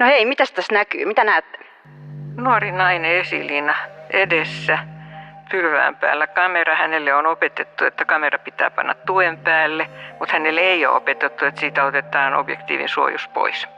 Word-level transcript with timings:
No 0.00 0.06
hei, 0.06 0.26
mitä 0.26 0.44
tässä 0.54 0.74
näkyy? 0.74 1.04
Mitä 1.04 1.24
näette? 1.24 1.58
Nuori 2.36 2.72
nainen 2.72 3.10
esiliina 3.10 3.74
edessä 4.10 4.78
pylvään 5.50 5.96
päällä 5.96 6.26
kamera. 6.26 6.76
Hänelle 6.76 7.14
on 7.14 7.26
opetettu, 7.26 7.84
että 7.84 8.04
kamera 8.04 8.38
pitää 8.38 8.70
panna 8.70 8.94
tuen 8.94 9.38
päälle, 9.38 9.90
mutta 10.18 10.32
hänelle 10.32 10.60
ei 10.60 10.86
ole 10.86 10.96
opetettu, 10.96 11.44
että 11.44 11.60
siitä 11.60 11.84
otetaan 11.84 12.34
objektiivin 12.34 12.88
suojus 12.88 13.28
pois. 13.28 13.68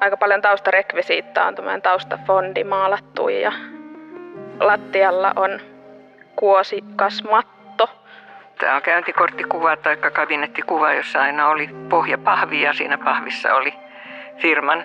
Aika 0.00 0.16
paljon 0.16 0.42
taustarekvisiittaa 0.42 1.46
on 1.46 1.54
tämmöinen 1.54 1.82
taustafondi 1.82 2.64
maalattu 2.64 3.28
ja 3.28 3.52
lattialla 4.60 5.32
on 5.36 5.60
kuosikas 6.36 7.24
matto. 7.24 7.90
Tämä 8.58 8.76
on 8.76 8.82
käyntikorttikuva 8.82 9.76
tai 9.76 9.96
kabinettikuva, 9.96 10.92
jossa 10.92 11.22
aina 11.22 11.48
oli 11.48 11.70
pohjapahvi 11.88 12.62
ja 12.62 12.72
siinä 12.72 12.98
pahvissa 12.98 13.54
oli 13.54 13.74
firman 14.36 14.84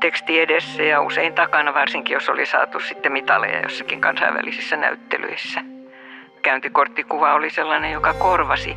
teksti 0.00 0.40
edessä 0.40 0.82
ja 0.82 1.00
usein 1.00 1.34
takana, 1.34 1.74
varsinkin 1.74 2.14
jos 2.14 2.28
oli 2.28 2.46
saatu 2.46 2.80
sitten 2.80 3.12
mitaleja 3.12 3.60
jossakin 3.60 4.00
kansainvälisissä 4.00 4.76
näyttelyissä. 4.76 5.60
Käyntikorttikuva 6.42 7.34
oli 7.34 7.50
sellainen, 7.50 7.92
joka 7.92 8.14
korvasi 8.14 8.76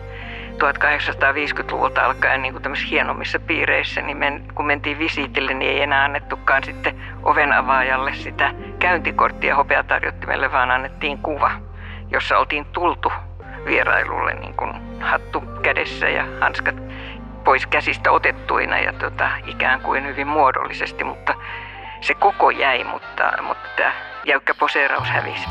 1850-luvulta 0.58 2.06
alkaen 2.06 2.42
niin 2.42 2.54
kuin 2.54 2.76
hienommissa 2.92 3.40
piireissä, 3.40 4.02
niin 4.02 4.18
men, 4.18 4.44
kun 4.56 4.66
mentiin 4.66 5.00
visiitille, 5.00 5.54
niin 5.54 5.72
ei 5.72 5.82
enää 5.82 6.04
annettukaan 6.04 6.64
sitten 6.64 7.02
oven 7.24 7.54
avaajalle 7.54 8.14
sitä 8.14 8.54
käyntikorttia 8.80 9.56
hopeatarjottimelle, 9.56 10.52
vaan 10.52 10.72
annettiin 10.72 11.18
kuva, 11.18 11.52
jossa 12.12 12.38
oltiin 12.38 12.66
tultu 12.66 13.12
vierailulle 13.66 14.34
niin 14.34 14.54
kuin 14.54 15.02
hattu 15.02 15.44
kädessä 15.62 16.10
ja 16.10 16.26
hanskat 16.42 16.87
pois 17.48 17.68
käsistä 17.68 18.12
otettuina 18.12 18.80
ja 18.80 18.94
tota, 18.94 19.30
ikään 19.46 19.82
kuin 19.82 20.06
hyvin 20.06 20.28
muodollisesti, 20.28 21.04
mutta 21.04 21.34
se 22.02 22.14
koko 22.14 22.50
jäi, 22.50 22.84
mutta, 22.84 23.34
mutta 23.42 23.70
tämä 23.78 23.92
jäykkä 24.26 24.54
poseeraus 24.54 25.08
hävisi. 25.08 25.46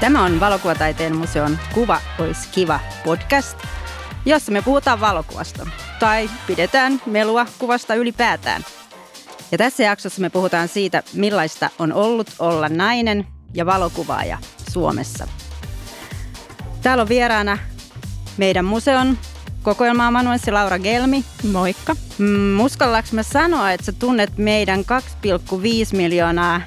Tämä 0.00 0.24
on 0.24 0.40
Valokuvataiteen 0.40 1.16
museon 1.16 1.58
Kuva 1.74 2.00
olisi 2.18 2.48
kiva 2.52 2.80
podcast, 3.04 3.69
jossa 4.24 4.52
me 4.52 4.62
puhutaan 4.62 5.00
valokuvasta 5.00 5.66
tai 5.98 6.30
pidetään 6.46 7.02
melua 7.06 7.46
kuvasta 7.58 7.94
ylipäätään. 7.94 8.64
Ja 9.52 9.58
tässä 9.58 9.82
jaksossa 9.82 10.20
me 10.20 10.30
puhutaan 10.30 10.68
siitä, 10.68 11.02
millaista 11.14 11.70
on 11.78 11.92
ollut 11.92 12.30
olla 12.38 12.68
nainen 12.68 13.26
ja 13.54 13.66
valokuvaaja 13.66 14.38
Suomessa. 14.70 15.28
Täällä 16.82 17.02
on 17.02 17.08
vieraana 17.08 17.58
meidän 18.36 18.64
museon 18.64 19.18
kokoelma-amanuenssi 19.62 20.50
Laura 20.50 20.78
Gelmi. 20.78 21.24
Moikka. 21.52 21.96
Mm, 22.18 22.58
mä 23.12 23.22
sanoa, 23.22 23.72
että 23.72 23.86
sä 23.86 23.92
tunnet 23.92 24.38
meidän 24.38 24.80
2,5 24.80 25.96
miljoonaa 25.96 26.60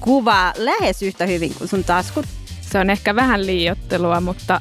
kuvaa 0.00 0.52
lähes 0.56 1.02
yhtä 1.02 1.26
hyvin 1.26 1.54
kuin 1.54 1.68
sun 1.68 1.84
taskut? 1.84 2.26
Se 2.60 2.78
on 2.78 2.90
ehkä 2.90 3.16
vähän 3.16 3.46
liiottelua, 3.46 4.20
mutta 4.20 4.60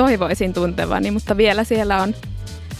toivoisin 0.00 0.52
tuntevani, 0.52 1.10
mutta 1.10 1.36
vielä 1.36 1.64
siellä 1.64 2.02
on 2.02 2.14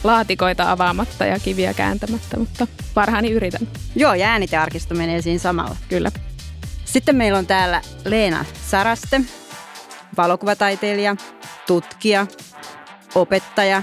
laatikoita 0.05 0.71
avaamatta 0.73 1.27
ja 1.27 1.39
kiviä 1.39 1.75
kääntämättä, 1.75 2.39
mutta 2.39 2.67
parhaani 2.95 3.31
yritän. 3.31 3.69
Joo, 3.97 4.15
ja 4.15 4.29
äänitearkisto 4.29 4.95
menee 4.95 5.23
siinä 5.23 5.39
samalla. 5.39 5.77
Kyllä. 5.89 6.13
Sitten 6.85 7.17
meillä 7.17 7.39
on 7.39 7.47
täällä 7.47 7.83
Leena 8.05 8.45
Saraste, 8.67 9.21
valokuvataiteilija, 10.17 11.17
tutkija, 11.67 12.27
opettaja. 13.15 13.83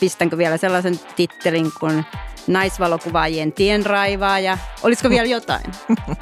Pistänkö 0.00 0.38
vielä 0.38 0.56
sellaisen 0.56 1.00
tittelin 1.16 1.72
kuin 1.80 2.04
naisvalokuvaajien 2.46 3.52
tienraivaaja. 3.52 4.58
Olisiko 4.82 5.10
vielä 5.10 5.28
jotain? 5.28 5.72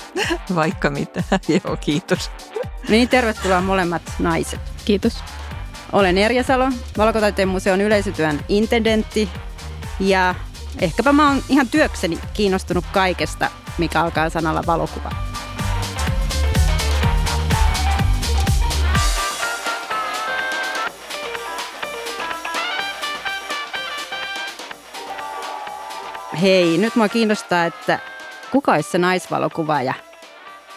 Vaikka 0.55 0.91
mitä. 0.91 1.23
Joo, 1.65 1.77
kiitos. 1.81 2.31
Niin, 2.89 3.09
tervetuloa 3.09 3.61
molemmat 3.61 4.03
naiset. 4.19 4.61
Kiitos. 4.85 5.23
Olen 5.93 6.19
Erja 6.19 6.43
Salo, 6.43 6.69
Valokotaiteen 6.99 7.49
museon 7.49 7.81
yleisötyön 7.81 8.41
intendentti 8.49 9.29
ja 10.01 10.35
ehkäpä 10.81 11.13
mä 11.13 11.29
oon 11.29 11.43
ihan 11.49 11.69
työkseni 11.69 12.19
kiinnostunut 12.35 12.85
kaikesta, 12.93 13.51
mikä 13.79 14.03
alkaa 14.03 14.31
sanalla 14.31 14.63
valokuva. 14.67 15.11
Hei, 26.43 26.79
nyt 26.79 26.97
mua 26.97 27.09
kiinnostaa, 27.09 27.65
että 27.65 27.99
kuka 28.51 28.73
olisi 28.73 28.91
se 28.91 28.99
naisvalokuvaaja, 28.99 29.95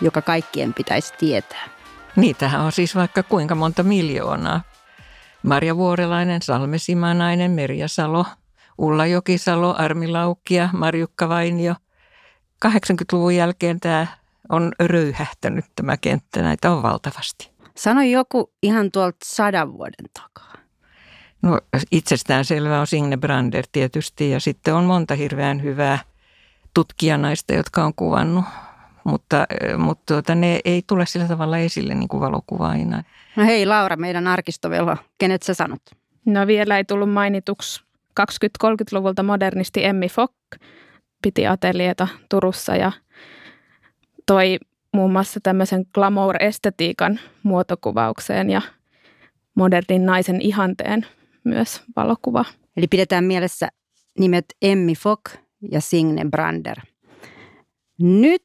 joka 0.01 0.22
kaikkien 0.22 0.74
pitäisi 0.74 1.13
tietää? 1.18 1.63
Niitähän 2.16 2.62
on 2.62 2.72
siis 2.72 2.95
vaikka 2.95 3.24
kuinka 3.24 3.56
monta 3.56 3.84
miljoonaa. 3.84 4.73
Marja 5.44 5.76
Vuorelainen, 5.78 6.42
Salme 6.42 6.78
Simanainen, 6.78 7.52
Merja 7.52 7.88
Salo, 7.88 8.26
Ulla 8.78 9.06
Jokisalo, 9.06 9.76
Armi 9.78 10.08
Laukkia, 10.08 10.70
Marjukka 10.74 11.30
Vainio. 11.30 11.76
80-luvun 12.66 13.36
jälkeen 13.36 13.80
tämä 13.80 14.08
on 14.50 14.72
röyhähtänyt 14.80 15.66
tämä 15.76 15.98
kenttä, 15.98 16.42
näitä 16.42 16.72
on 16.72 16.84
valtavasti. 16.84 17.52
Sano 17.78 18.02
joku 18.02 18.54
ihan 18.64 18.92
tuolta 18.92 19.18
sadan 19.24 19.74
vuoden 19.74 20.09
takaa. 20.14 20.54
No 21.42 21.60
itsestään 21.92 22.46
selvä 22.46 22.80
on 22.80 22.88
Signe 22.88 23.18
Brander 23.18 23.66
tietysti 23.72 24.30
ja 24.30 24.40
sitten 24.40 24.75
on 24.75 24.84
monta 24.84 25.16
hirveän 25.16 25.64
hyvää 25.64 26.00
tutkijanaista, 26.74 27.54
jotka 27.54 27.84
on 27.84 27.94
kuvannut 27.96 28.46
mutta, 29.03 29.47
mutta 29.78 30.14
tuota, 30.14 30.36
ne 30.36 30.59
ei 30.66 30.84
tule 30.88 31.06
sillä 31.06 31.28
tavalla 31.28 31.58
esille 31.58 31.96
niin 31.96 32.08
kuin 32.08 32.22
valokuvaajina. 32.22 33.03
No 33.36 33.46
hei 33.46 33.66
Laura, 33.66 33.96
meidän 33.96 34.28
arkistovelho, 34.28 34.97
kenet 35.18 35.44
sä 35.44 35.53
sanot? 35.53 35.81
No 36.25 36.47
vielä 36.47 36.78
ei 36.78 36.86
tullut 36.86 37.12
mainituksi 37.12 37.84
20-30-luvulta 38.22 39.24
modernisti 39.24 39.86
Emmi 39.86 40.09
Fock 40.09 40.34
piti 41.22 41.47
atelieta 41.47 42.08
Turussa 42.30 42.75
ja 42.75 42.92
toi 44.25 44.58
muun 44.94 45.12
muassa 45.12 45.40
tämmöisen 45.44 45.86
glamour-estetiikan 45.94 47.19
muotokuvaukseen 47.44 48.50
ja 48.50 48.62
modernin 49.56 50.06
naisen 50.06 50.42
ihanteen 50.42 51.06
myös 51.44 51.84
valokuva. 51.96 52.46
Eli 52.78 52.88
pidetään 52.88 53.24
mielessä 53.24 53.69
nimet 54.19 54.46
Emmi 54.62 54.96
Fock 54.96 55.22
ja 55.72 55.81
Signe 55.81 56.25
Brander. 56.31 56.78
Nyt 58.00 58.44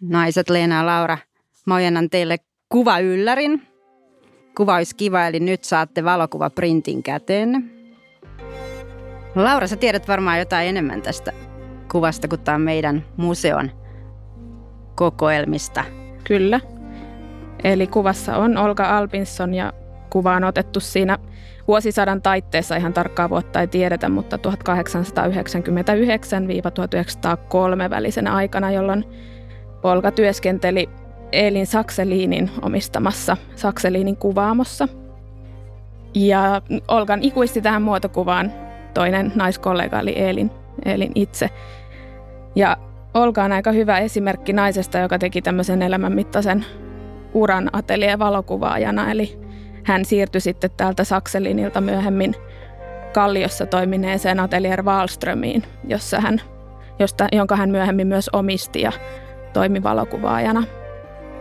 naiset 0.00 0.50
Leena 0.50 0.76
ja 0.76 0.86
Laura, 0.86 1.18
mä 1.66 1.74
ojennan 1.74 2.10
teille 2.10 2.36
kuvayllärin. 2.68 3.62
Kuva 4.56 4.74
olisi 4.74 4.96
kiva, 4.96 5.26
eli 5.26 5.40
nyt 5.40 5.64
saatte 5.64 6.04
valokuvaprintin 6.04 7.02
käteen. 7.02 7.70
Laura, 9.34 9.66
sä 9.66 9.76
tiedät 9.76 10.08
varmaan 10.08 10.38
jotain 10.38 10.68
enemmän 10.68 11.02
tästä 11.02 11.32
kuvasta, 11.92 12.28
kun 12.28 12.38
tämä 12.38 12.54
on 12.54 12.60
meidän 12.60 13.04
museon 13.16 13.70
kokoelmista. 14.94 15.84
Kyllä. 16.24 16.60
Eli 17.64 17.86
kuvassa 17.86 18.36
on 18.36 18.56
Olga 18.56 18.98
Alpinsson 18.98 19.54
ja 19.54 19.72
kuva 20.10 20.36
on 20.36 20.44
otettu 20.44 20.80
siinä 20.80 21.18
vuosisadan 21.68 22.22
taitteessa, 22.22 22.76
ihan 22.76 22.92
tarkkaa 22.92 23.30
vuotta 23.30 23.60
ei 23.60 23.66
tiedetä, 23.66 24.08
mutta 24.08 24.36
1899-1903 24.36 24.40
välisenä 27.90 28.34
aikana, 28.34 28.70
jolloin 28.70 29.04
Olga 29.86 30.10
työskenteli 30.10 30.88
Elin 31.32 31.66
Sakseliinin 31.66 32.50
omistamassa 32.62 33.36
Sakseliinin 33.56 34.16
kuvaamossa. 34.16 34.88
Ja 36.14 36.62
Olgan 36.88 37.22
ikuisti 37.22 37.62
tähän 37.62 37.82
muotokuvaan 37.82 38.52
toinen 38.94 39.32
naiskollega 39.34 40.00
eli 40.00 40.14
Elin, 40.16 40.50
Elin 40.84 41.12
itse. 41.14 41.50
Ja 42.54 42.76
Olga 43.14 43.44
on 43.44 43.52
aika 43.52 43.72
hyvä 43.72 43.98
esimerkki 43.98 44.52
naisesta, 44.52 44.98
joka 44.98 45.18
teki 45.18 45.42
tämmöisen 45.42 45.82
elämänmittaisen 45.82 46.64
uran 47.34 47.70
atelie-valokuvaajana. 47.72 49.10
Eli 49.10 49.38
hän 49.84 50.04
siirtyi 50.04 50.40
sitten 50.40 50.70
täältä 50.76 51.04
Sakselinilta 51.04 51.80
myöhemmin 51.80 52.34
Kalliossa 53.12 53.66
toimineeseen 53.66 54.40
Atelier 54.40 54.82
Wallströmiin, 54.82 55.62
jossa 55.84 56.20
hän, 56.20 56.40
josta, 56.98 57.26
jonka 57.32 57.56
hän 57.56 57.70
myöhemmin 57.70 58.06
myös 58.06 58.30
omisti 58.32 58.80
ja 58.80 58.92
toimi 59.56 59.82
valokuvaajana 59.82 60.64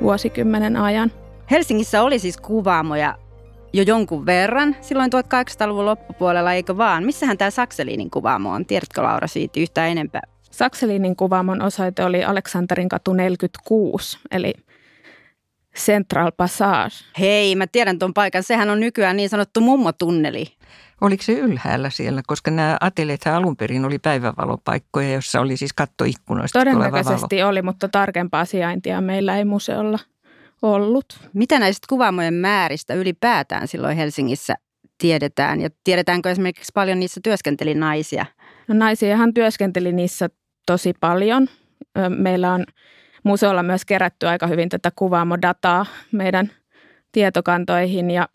vuosikymmenen 0.01 0.75
ajan. 0.75 1.12
Helsingissä 1.51 2.03
oli 2.03 2.19
siis 2.19 2.38
kuvaamoja, 2.38 3.17
jo 3.73 3.83
jonkun 3.83 4.25
verran 4.25 4.75
silloin 4.81 5.12
1800-luvun 5.13 5.85
loppupuolella, 5.85 6.53
eikö 6.53 6.77
vaan? 6.77 7.03
Missähän 7.03 7.38
tämä 7.38 7.51
Sakselinin 7.51 8.09
kuvaamo 8.09 8.51
on? 8.51 8.65
Tiedätkö 8.65 9.03
Laura 9.03 9.27
siitä 9.27 9.59
yhtään 9.59 9.89
enempää? 9.89 10.21
Sakselinin 10.51 11.15
kuvaamon 11.15 11.62
osoite 11.62 12.06
oli 12.06 12.23
Aleksanterin 12.23 12.89
katu 12.89 13.13
46, 13.13 14.18
eli 14.31 14.53
Central 15.77 16.31
Passage. 16.31 16.95
Hei, 17.19 17.56
mä 17.56 17.68
tiedän 17.68 18.00
tuon 18.00 18.13
paikan. 18.13 18.44
Sehän 18.44 18.69
on 18.69 18.79
nykyään 18.79 19.18
niin 19.18 19.29
sanottu 19.29 19.61
mummotunneli. 19.61 20.45
Oliko 21.01 21.24
se 21.24 21.33
ylhäällä 21.33 21.89
siellä, 21.89 22.21
koska 22.27 22.51
nämä 22.51 22.77
ateljeet 22.81 23.27
alun 23.27 23.57
perin 23.57 23.86
oli 23.86 24.00
päivävalopaikkoja, 24.00 25.13
jossa 25.13 25.42
oli 25.42 25.57
siis 25.57 25.74
kattoikkunoista 25.74 26.59
Todennäköisesti 26.59 27.44
oli, 27.44 27.62
mutta 27.62 27.89
tarkempaa 27.89 28.45
sijaintia 28.45 29.01
meillä 29.01 29.38
ei 29.38 29.45
museolla 29.45 30.00
ollut. 30.62 31.06
Mitä 31.33 31.59
näistä 31.59 31.86
kuvaamojen 31.89 32.33
määristä 32.33 32.94
ylipäätään 32.94 33.68
silloin 33.68 33.97
Helsingissä 33.97 34.56
tiedetään? 34.97 35.62
Ja 35.62 35.69
tiedetäänkö 35.83 36.31
esimerkiksi 36.31 36.71
paljon 36.74 37.00
niissä 37.00 37.21
työskenteli 37.24 37.74
naisia? 37.74 38.25
No 38.68 38.75
naisiahan 38.75 39.33
työskenteli 39.33 39.92
niissä 39.92 40.30
tosi 40.65 40.94
paljon. 41.00 41.47
Meillä 42.09 42.53
on 42.53 42.65
museolla 43.24 43.63
myös 43.63 43.86
kerätty 43.86 44.27
aika 44.27 44.47
hyvin 44.47 44.69
tätä 44.69 44.92
kuvaamodataa 44.95 45.86
meidän 46.12 46.51
tietokantoihin 47.12 48.12
ja 48.12 48.30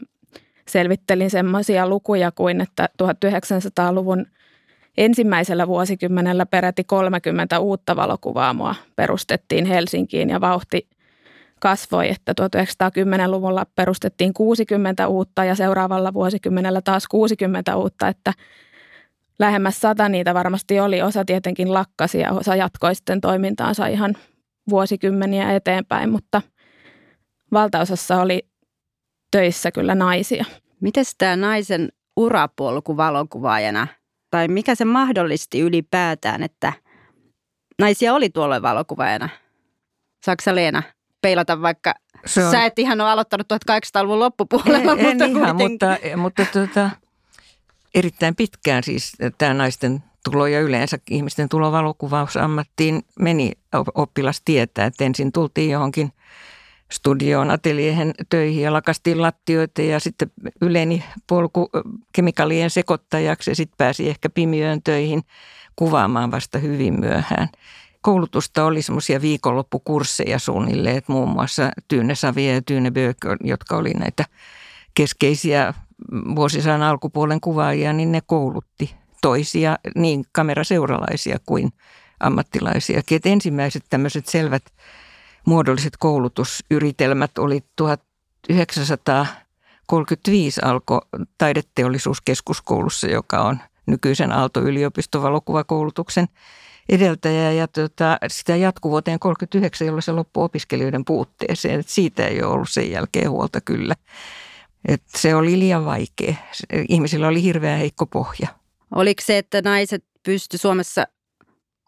selvittelin 0.72 1.30
semmoisia 1.30 1.88
lukuja 1.88 2.30
kuin, 2.30 2.60
että 2.60 2.88
1900-luvun 3.02 4.26
ensimmäisellä 4.98 5.68
vuosikymmenellä 5.68 6.46
peräti 6.46 6.84
30 6.84 7.58
uutta 7.58 7.96
valokuvaamoa 7.96 8.74
perustettiin 8.96 9.66
Helsinkiin 9.66 10.30
ja 10.30 10.40
vauhti 10.40 10.88
kasvoi, 11.60 12.10
että 12.10 12.34
1910-luvulla 12.40 13.66
perustettiin 13.76 14.34
60 14.34 15.08
uutta 15.08 15.44
ja 15.44 15.54
seuraavalla 15.54 16.14
vuosikymmenellä 16.14 16.80
taas 16.80 17.08
60 17.08 17.76
uutta, 17.76 18.08
että 18.08 18.32
lähemmäs 19.38 19.80
sata 19.80 20.08
niitä 20.08 20.34
varmasti 20.34 20.80
oli. 20.80 21.02
Osa 21.02 21.24
tietenkin 21.24 21.74
lakkasi 21.74 22.18
ja 22.18 22.32
osa 22.32 22.56
jatkoi 22.56 22.94
sitten 22.94 23.20
toimintaansa 23.20 23.86
ihan 23.86 24.14
vuosikymmeniä 24.70 25.52
eteenpäin, 25.52 26.10
mutta 26.10 26.42
valtaosassa 27.52 28.20
oli 28.20 28.49
töissä 29.30 29.70
kyllä 29.70 29.94
naisia. 29.94 30.44
Miten 30.80 31.04
tämä 31.18 31.36
naisen 31.36 31.88
urapolku 32.16 32.96
valokuvaajana, 32.96 33.86
tai 34.30 34.48
mikä 34.48 34.74
se 34.74 34.84
mahdollisti 34.84 35.60
ylipäätään, 35.60 36.42
että 36.42 36.72
naisia 37.78 38.14
oli 38.14 38.30
tuolloin 38.30 38.62
valokuvaajana? 38.62 39.28
Saksa 40.24 40.54
Leena, 40.54 40.82
peilata 41.22 41.62
vaikka, 41.62 41.94
se 42.26 42.44
on... 42.44 42.50
sä 42.50 42.64
et 42.64 42.78
ihan 42.78 43.00
ole 43.00 43.10
aloittanut 43.10 43.46
1800-luvun 43.52 44.20
loppupuolella, 44.20 44.92
en, 44.92 45.06
mutta 45.06 45.24
en 45.24 45.36
ihan, 45.36 45.56
mutta, 45.56 45.86
mutta 46.16 46.46
tuota, 46.52 46.90
erittäin 47.94 48.36
pitkään 48.36 48.82
siis 48.82 49.12
tämä 49.38 49.54
naisten 49.54 50.02
tulo 50.24 50.46
ja 50.46 50.60
yleensä 50.60 50.98
ihmisten 51.10 51.48
tulo 51.48 51.72
valokuvausammattiin 51.72 53.02
meni 53.20 53.52
oppilas 53.94 54.42
tietää, 54.44 54.86
että 54.86 55.04
ensin 55.04 55.32
tultiin 55.32 55.70
johonkin 55.70 56.12
studioon, 56.92 57.50
ateljeihin 57.50 58.14
töihin 58.28 58.62
ja 58.62 58.72
lakastiin 58.72 59.22
lattioita 59.22 59.82
ja 59.82 60.00
sitten 60.00 60.30
yleni 60.60 61.04
polku 61.26 61.70
kemikaalien 62.12 62.70
sekoittajaksi 62.70 63.50
ja 63.50 63.54
sitten 63.54 63.76
pääsi 63.78 64.08
ehkä 64.08 64.30
pimiöön 64.30 64.82
töihin 64.82 65.22
kuvaamaan 65.76 66.30
vasta 66.30 66.58
hyvin 66.58 67.00
myöhään. 67.00 67.48
Koulutusta 68.00 68.64
oli 68.64 68.82
semmoisia 68.82 69.22
viikonloppukursseja 69.22 70.38
suunnilleen, 70.38 70.96
että 70.96 71.12
muun 71.12 71.28
muassa 71.28 71.70
Tyyne 71.88 72.14
Savia 72.14 72.54
ja 72.54 72.62
Tyyne 72.62 72.90
Böker, 72.90 73.36
jotka 73.44 73.76
oli 73.76 73.90
näitä 73.90 74.24
keskeisiä 74.94 75.74
vuosisadan 76.36 76.82
alkupuolen 76.82 77.40
kuvaajia, 77.40 77.92
niin 77.92 78.12
ne 78.12 78.20
koulutti 78.26 78.94
toisia, 79.22 79.78
niin 79.94 80.24
kameraseuralaisia 80.32 81.38
kuin 81.46 81.72
ammattilaisiakin. 82.20 83.16
Et 83.16 83.26
ensimmäiset 83.26 83.84
tämmöiset 83.90 84.26
selvät 84.26 84.62
muodolliset 85.46 85.96
koulutusyritelmät 85.98 87.38
oli 87.38 87.64
1935 87.76 90.60
alkoi 90.64 91.00
taideteollisuuskeskuskoulussa, 91.38 93.06
joka 93.06 93.40
on 93.40 93.58
nykyisen 93.86 94.32
Aalto-yliopiston 94.32 95.22
valokuvakoulutuksen 95.22 96.28
edeltäjä 96.88 97.52
ja 97.52 97.68
tota, 97.68 98.18
sitä 98.28 98.56
jatkuu 98.56 98.90
vuoteen 98.90 99.18
1939, 99.20 99.86
jolloin 99.86 100.02
se 100.02 100.12
loppui 100.12 100.44
opiskelijoiden 100.44 101.04
puutteeseen. 101.04 101.80
Et 101.80 101.88
siitä 101.88 102.26
ei 102.26 102.42
ole 102.42 102.52
ollut 102.52 102.70
sen 102.70 102.90
jälkeen 102.90 103.30
huolta 103.30 103.60
kyllä. 103.60 103.94
Et 104.88 105.02
se 105.06 105.34
oli 105.34 105.58
liian 105.58 105.84
vaikea. 105.84 106.34
Ihmisillä 106.88 107.28
oli 107.28 107.42
hirveän 107.42 107.78
heikko 107.78 108.06
pohja. 108.06 108.48
Oliko 108.94 109.22
se, 109.24 109.38
että 109.38 109.62
naiset 109.62 110.04
pysty 110.22 110.58
Suomessa 110.58 111.06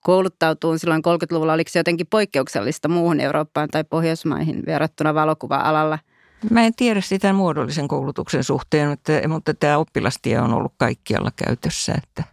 kouluttautumaan 0.03 0.79
silloin 0.79 1.03
30-luvulla, 1.07 1.53
oliko 1.53 1.71
se 1.71 1.79
jotenkin 1.79 2.07
poikkeuksellista 2.07 2.89
muuhun 2.89 3.21
Eurooppaan 3.21 3.69
tai 3.69 3.85
Pohjoismaihin 3.85 4.63
verrattuna 4.67 5.15
valokuva-alalla? 5.15 5.99
Mä 6.51 6.67
en 6.67 6.75
tiedä 6.77 7.01
sitä 7.01 7.33
muodollisen 7.33 7.89
koulutuksen 7.89 8.45
suhteen, 8.45 8.89
mutta, 8.89 9.13
mutta 9.29 9.55
tämä 9.55 9.79
oppilastie 9.79 10.41
on 10.41 10.55
ollut 10.55 10.73
kaikkialla 10.77 11.31
käytössä. 11.37 11.95
Että, 12.03 12.25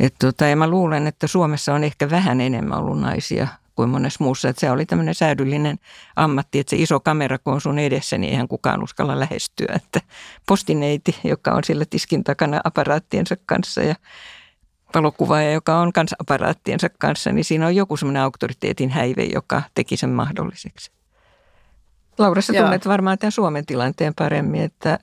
et 0.00 0.14
tota, 0.20 0.44
ja 0.44 0.56
mä 0.56 0.68
luulen, 0.68 1.06
että 1.06 1.26
Suomessa 1.26 1.74
on 1.74 1.84
ehkä 1.84 2.10
vähän 2.10 2.40
enemmän 2.40 2.78
ollut 2.78 3.00
naisia 3.00 3.48
kuin 3.74 3.90
monessa 3.90 4.24
muussa. 4.24 4.48
Että 4.48 4.60
se 4.60 4.70
oli 4.70 4.86
tämmöinen 4.86 5.14
säädyllinen 5.14 5.78
ammatti, 6.16 6.58
että 6.58 6.70
se 6.70 6.76
iso 6.76 7.00
kamera 7.00 7.38
kun 7.38 7.52
on 7.52 7.60
sun 7.60 7.78
edessä, 7.78 8.18
niin 8.18 8.30
eihän 8.30 8.48
kukaan 8.48 8.82
uskalla 8.82 9.20
lähestyä. 9.20 9.72
Että 9.76 10.00
postineiti, 10.46 11.16
joka 11.24 11.52
on 11.52 11.64
siellä 11.64 11.84
tiskin 11.90 12.24
takana 12.24 12.60
aparaattiensa 12.64 13.36
kanssa 13.46 13.82
ja 13.82 13.94
valokuvaaja, 14.94 15.52
joka 15.52 15.78
on 15.78 15.92
kanssa 15.92 16.16
aparaattiensa 16.20 16.88
kanssa, 16.98 17.32
niin 17.32 17.44
siinä 17.44 17.66
on 17.66 17.76
joku 17.76 17.96
semmoinen 17.96 18.22
auktoriteetin 18.22 18.90
häive, 18.90 19.24
joka 19.24 19.62
teki 19.74 19.96
sen 19.96 20.10
mahdolliseksi. 20.10 20.90
Laura, 22.18 22.42
sä 22.42 22.52
tunnet 22.52 22.86
varmaan 22.86 23.18
tämän 23.18 23.32
Suomen 23.32 23.66
tilanteen 23.66 24.12
paremmin, 24.18 24.62
että, 24.62 24.98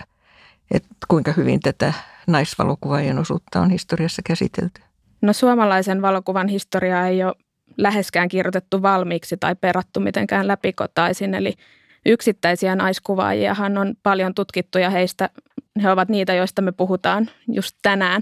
että 0.71 0.89
kuinka 1.07 1.31
hyvin 1.31 1.59
tätä 1.59 1.93
naisvalokuvaajien 2.27 3.19
osuutta 3.19 3.61
on 3.61 3.69
historiassa 3.69 4.21
käsitelty. 4.25 4.81
No 5.21 5.33
suomalaisen 5.33 6.01
valokuvan 6.01 6.47
historiaa 6.47 7.07
ei 7.07 7.23
ole 7.23 7.35
läheskään 7.77 8.29
kirjoitettu 8.29 8.81
valmiiksi 8.81 9.38
tai 9.38 9.55
perattu 9.55 9.99
mitenkään 9.99 10.47
läpikotaisin. 10.47 11.33
Eli 11.33 11.53
yksittäisiä 12.05 12.75
naiskuvaajiahan 12.75 13.77
on 13.77 13.93
paljon 14.03 14.33
tutkittu 14.33 14.77
ja 14.77 14.89
heistä 14.89 15.29
he 15.83 15.91
ovat 15.91 16.09
niitä, 16.09 16.33
joista 16.33 16.61
me 16.61 16.71
puhutaan 16.71 17.29
just 17.47 17.77
tänään, 17.81 18.21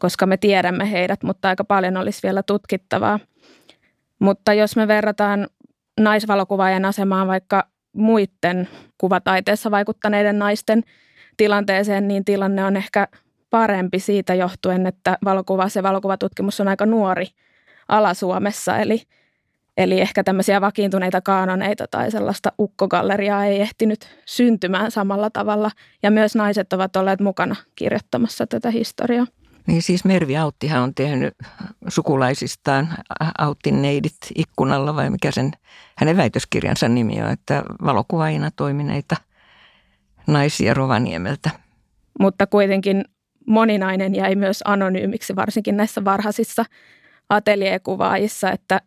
koska 0.00 0.26
me 0.26 0.36
tiedämme 0.36 0.90
heidät, 0.90 1.22
mutta 1.22 1.48
aika 1.48 1.64
paljon 1.64 1.96
olisi 1.96 2.20
vielä 2.22 2.42
tutkittavaa. 2.42 3.18
Mutta 4.18 4.54
jos 4.54 4.76
me 4.76 4.88
verrataan 4.88 5.46
naisvalokuvaajan 6.00 6.84
asemaan 6.84 7.28
vaikka 7.28 7.66
muiden 7.92 8.68
kuvataiteessa 8.98 9.70
vaikuttaneiden 9.70 10.38
naisten 10.38 10.82
tilanteeseen, 11.36 12.08
niin 12.08 12.24
tilanne 12.24 12.64
on 12.64 12.76
ehkä 12.76 13.08
parempi 13.50 13.98
siitä 13.98 14.34
johtuen, 14.34 14.86
että 14.86 15.18
valokuva, 15.24 15.68
se 15.68 15.82
valokuvatutkimus 15.82 16.60
on 16.60 16.68
aika 16.68 16.86
nuori– 16.86 17.26
ala 17.90 18.14
Suomessa, 18.14 18.78
eli, 18.78 19.02
eli 19.76 20.00
ehkä 20.00 20.24
tämmöisiä 20.24 20.60
vakiintuneita 20.60 21.20
kaanoneita 21.20 21.84
tai 21.90 22.10
sellaista 22.10 22.52
ukkogalleriaa 22.58 23.44
ei 23.44 23.60
ehtinyt 23.60 24.08
syntymään 24.26 24.90
samalla 24.90 25.30
tavalla. 25.30 25.70
Ja 26.02 26.10
myös 26.10 26.34
naiset 26.34 26.72
ovat 26.72 26.96
olleet 26.96 27.20
mukana 27.20 27.56
kirjoittamassa 27.74 28.46
tätä 28.46 28.70
historiaa. 28.70 29.26
Niin 29.66 29.82
siis 29.82 30.04
Mervi 30.04 30.36
Auttihan 30.36 30.82
on 30.82 30.94
tehnyt 30.94 31.34
sukulaisistaan 31.88 32.88
Auttin 33.38 33.82
neidit 33.82 34.16
ikkunalla 34.34 34.96
vai 34.96 35.10
mikä 35.10 35.30
sen 35.30 35.52
hänen 35.96 36.16
väitöskirjansa 36.16 36.88
nimi 36.88 37.22
on, 37.22 37.30
että 37.30 37.62
valokuvaajina 37.84 38.50
toimineita 38.56 39.16
naisia 40.26 40.74
Rovaniemeltä. 40.74 41.50
Mutta 42.20 42.46
kuitenkin 42.46 43.04
moninainen 43.46 44.14
jäi 44.14 44.34
myös 44.34 44.62
anonyymiksi, 44.64 45.36
varsinkin 45.36 45.76
näissä 45.76 46.04
varhaisissa 46.04 46.64
ateljeekuvaajissa, 47.28 48.50
että 48.50 48.80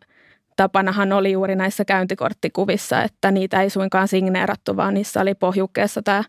tapanahan 0.56 1.12
oli 1.12 1.32
juuri 1.32 1.56
näissä 1.56 1.84
käyntikorttikuvissa, 1.84 3.02
että 3.02 3.30
niitä 3.30 3.62
ei 3.62 3.70
suinkaan 3.70 4.08
signeerattu, 4.08 4.76
vaan 4.76 4.94
niissä 4.94 5.20
oli 5.20 5.34
pohjukkeessa 5.34 6.02
tämä 6.02 6.24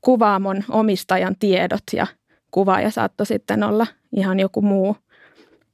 kuvaamon 0.00 0.64
omistajan 0.70 1.36
tiedot 1.38 1.82
ja 1.92 2.06
kuvaaja 2.54 2.90
saattoi 2.90 3.26
sitten 3.26 3.62
olla 3.62 3.86
ihan 4.16 4.40
joku 4.40 4.62
muu. 4.62 4.96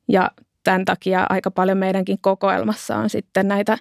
Ja 0.08 0.30
tämän 0.64 0.84
takia 0.84 1.26
aika 1.28 1.50
paljon 1.50 1.78
meidänkin 1.78 2.18
kokoelmassa 2.20 2.96
on 2.96 3.10
sitten 3.10 3.49
näitä 3.49 3.78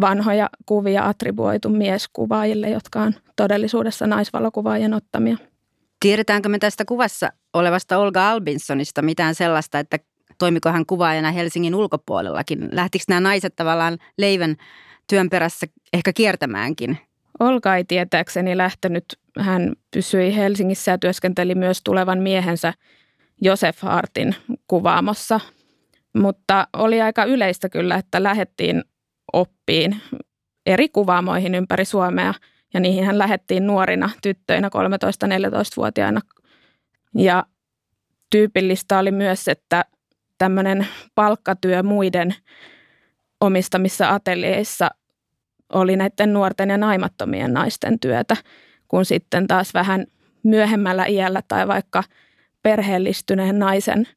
vanhoja 0.00 0.50
kuvia 0.66 1.08
attribuoitu 1.08 1.68
mieskuvaajille, 1.68 2.70
jotka 2.70 3.02
on 3.02 3.14
todellisuudessa 3.36 4.06
naisvalokuvaajien 4.06 4.94
ottamia. 4.94 5.36
Tiedetäänkö 6.00 6.48
me 6.48 6.58
tästä 6.58 6.84
kuvassa 6.84 7.32
olevasta 7.54 7.98
Olga 7.98 8.30
Albinsonista 8.30 9.02
mitään 9.02 9.34
sellaista, 9.34 9.78
että 9.78 9.98
toimiko 10.38 10.70
hän 10.70 10.86
kuvaajana 10.86 11.30
Helsingin 11.30 11.74
ulkopuolellakin? 11.74 12.68
Lähtikö 12.72 13.04
nämä 13.08 13.20
naiset 13.20 13.56
tavallaan 13.56 13.98
leivän 14.18 14.56
työn 15.06 15.30
perässä 15.30 15.66
ehkä 15.92 16.12
kiertämäänkin? 16.12 16.98
Olka 17.40 17.76
ei 17.76 17.84
tietääkseni 17.84 18.56
lähtenyt. 18.56 19.04
Hän 19.38 19.72
pysyi 19.90 20.36
Helsingissä 20.36 20.90
ja 20.90 20.98
työskenteli 20.98 21.54
myös 21.54 21.80
tulevan 21.84 22.18
miehensä 22.18 22.74
Josef 23.42 23.78
Hartin 23.80 24.34
kuvaamossa. 24.66 25.40
Mutta 26.14 26.68
oli 26.72 27.00
aika 27.00 27.24
yleistä 27.24 27.68
kyllä, 27.68 27.96
että 27.96 28.22
lähettiin 28.22 28.84
oppiin 29.32 30.00
eri 30.66 30.88
kuvaamoihin 30.88 31.54
ympäri 31.54 31.84
Suomea 31.84 32.34
ja 32.74 32.80
niihin 32.80 33.04
hän 33.04 33.18
lähettiin 33.18 33.66
nuorina 33.66 34.10
tyttöinä 34.22 34.68
13-14-vuotiaina. 34.68 36.20
Ja 37.14 37.44
tyypillistä 38.30 38.98
oli 38.98 39.10
myös, 39.10 39.48
että 39.48 39.84
tämmöinen 40.38 40.86
palkkatyö 41.14 41.82
muiden 41.82 42.34
omistamissa 43.40 44.08
ateljeissa 44.10 44.90
oli 45.72 45.96
näiden 45.96 46.32
nuorten 46.32 46.70
ja 46.70 46.78
naimattomien 46.78 47.52
naisten 47.52 48.00
työtä, 48.00 48.36
kun 48.88 49.04
sitten 49.04 49.46
taas 49.46 49.74
vähän 49.74 50.06
myöhemmällä 50.42 51.06
iällä 51.06 51.42
tai 51.48 51.68
vaikka 51.68 52.02
perheellistyneen 52.62 53.58
naisen 53.58 54.08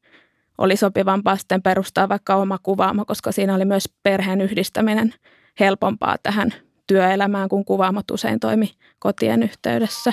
oli 0.58 0.76
sopivampaa 0.76 1.36
sitten 1.36 1.62
perustaa 1.62 2.08
vaikka 2.08 2.34
oma 2.34 2.58
kuvaamo, 2.62 3.04
koska 3.04 3.32
siinä 3.32 3.54
oli 3.54 3.64
myös 3.64 3.88
perheen 4.02 4.40
yhdistäminen 4.40 5.14
helpompaa 5.60 6.16
tähän 6.22 6.50
työelämään, 6.86 7.48
kun 7.48 7.64
kuvaamot 7.64 8.10
usein 8.10 8.40
toimi 8.40 8.70
kotien 8.98 9.42
yhteydessä. 9.42 10.12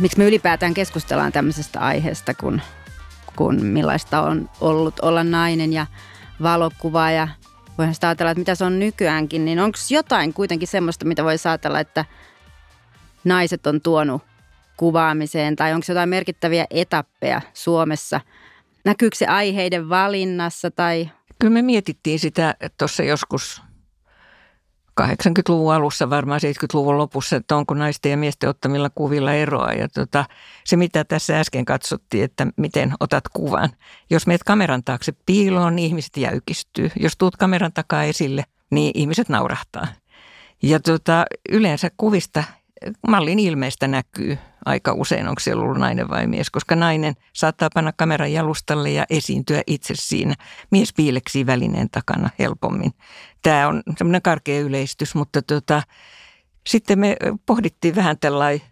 Miksi 0.00 0.18
me 0.18 0.26
ylipäätään 0.26 0.74
keskustellaan 0.74 1.32
tämmöisestä 1.32 1.80
aiheesta, 1.80 2.34
kun, 2.34 2.60
kun 3.36 3.64
millaista 3.64 4.22
on 4.22 4.50
ollut 4.60 5.00
olla 5.00 5.24
nainen 5.24 5.72
ja 5.72 5.86
valokuvaa 6.42 7.10
ja 7.10 7.28
voihan 7.78 7.94
sitä 7.94 8.08
ajatella, 8.08 8.30
että 8.30 8.38
mitä 8.38 8.54
se 8.54 8.64
on 8.64 8.78
nykyäänkin, 8.78 9.44
niin 9.44 9.60
onko 9.60 9.78
jotain 9.90 10.34
kuitenkin 10.34 10.68
semmoista, 10.68 11.04
mitä 11.04 11.24
voi 11.24 11.34
ajatella, 11.44 11.80
että 11.80 12.04
naiset 13.24 13.66
on 13.66 13.80
tuonut 13.80 14.22
kuvaamiseen 14.76 15.56
tai 15.56 15.72
onko 15.72 15.84
jotain 15.88 16.08
merkittäviä 16.08 16.66
etappeja 16.70 17.40
Suomessa? 17.54 18.20
Näkyykö 18.84 19.16
se 19.16 19.26
aiheiden 19.26 19.88
valinnassa 19.88 20.70
tai? 20.70 21.10
Kyllä 21.38 21.52
me 21.52 21.62
mietittiin 21.62 22.18
sitä 22.18 22.54
tuossa 22.78 23.02
joskus 23.02 23.62
80-luvun 25.00 25.74
alussa, 25.74 26.10
varmaan 26.10 26.40
70-luvun 26.40 26.98
lopussa, 26.98 27.36
että 27.36 27.56
onko 27.56 27.74
naisten 27.74 28.10
ja 28.10 28.16
miesten 28.16 28.50
ottamilla 28.50 28.90
kuvilla 28.90 29.32
eroa. 29.32 29.72
Ja 29.72 29.88
tota, 29.88 30.24
se, 30.64 30.76
mitä 30.76 31.04
tässä 31.04 31.40
äsken 31.40 31.64
katsottiin, 31.64 32.24
että 32.24 32.46
miten 32.56 32.92
otat 33.00 33.24
kuvan. 33.28 33.70
Jos 34.10 34.26
meet 34.26 34.44
kameran 34.44 34.84
taakse 34.84 35.12
piiloon, 35.26 35.76
niin 35.76 35.86
ihmiset 35.86 36.16
jäykistyy. 36.16 36.90
Jos 37.00 37.16
tuut 37.16 37.36
kameran 37.36 37.72
takaa 37.72 38.04
esille, 38.04 38.44
niin 38.70 38.92
ihmiset 38.94 39.28
naurahtaa. 39.28 39.86
Ja 40.62 40.80
tota, 40.80 41.24
yleensä 41.50 41.90
kuvista 41.96 42.44
mallin 43.08 43.38
ilmeistä 43.38 43.88
näkyy 43.88 44.38
aika 44.64 44.92
usein, 44.92 45.28
onko 45.28 45.40
siellä 45.40 45.62
ollut 45.62 45.78
nainen 45.78 46.08
vai 46.08 46.26
mies, 46.26 46.50
koska 46.50 46.76
nainen 46.76 47.14
saattaa 47.32 47.68
panna 47.74 47.92
kameran 47.96 48.32
jalustalle 48.32 48.90
ja 48.90 49.04
esiintyä 49.10 49.62
itse 49.66 49.94
siinä. 49.96 50.34
Mies 50.70 50.92
piileksii 50.92 51.46
välineen 51.46 51.90
takana 51.90 52.30
helpommin. 52.38 52.92
Tämä 53.42 53.68
on 53.68 53.82
semmoinen 53.98 54.22
karkea 54.22 54.60
yleistys, 54.60 55.14
mutta 55.14 55.42
tota, 55.42 55.82
sitten 56.66 56.98
me 56.98 57.16
pohdittiin 57.46 57.96
vähän 57.96 58.18
tällainen 58.18 58.69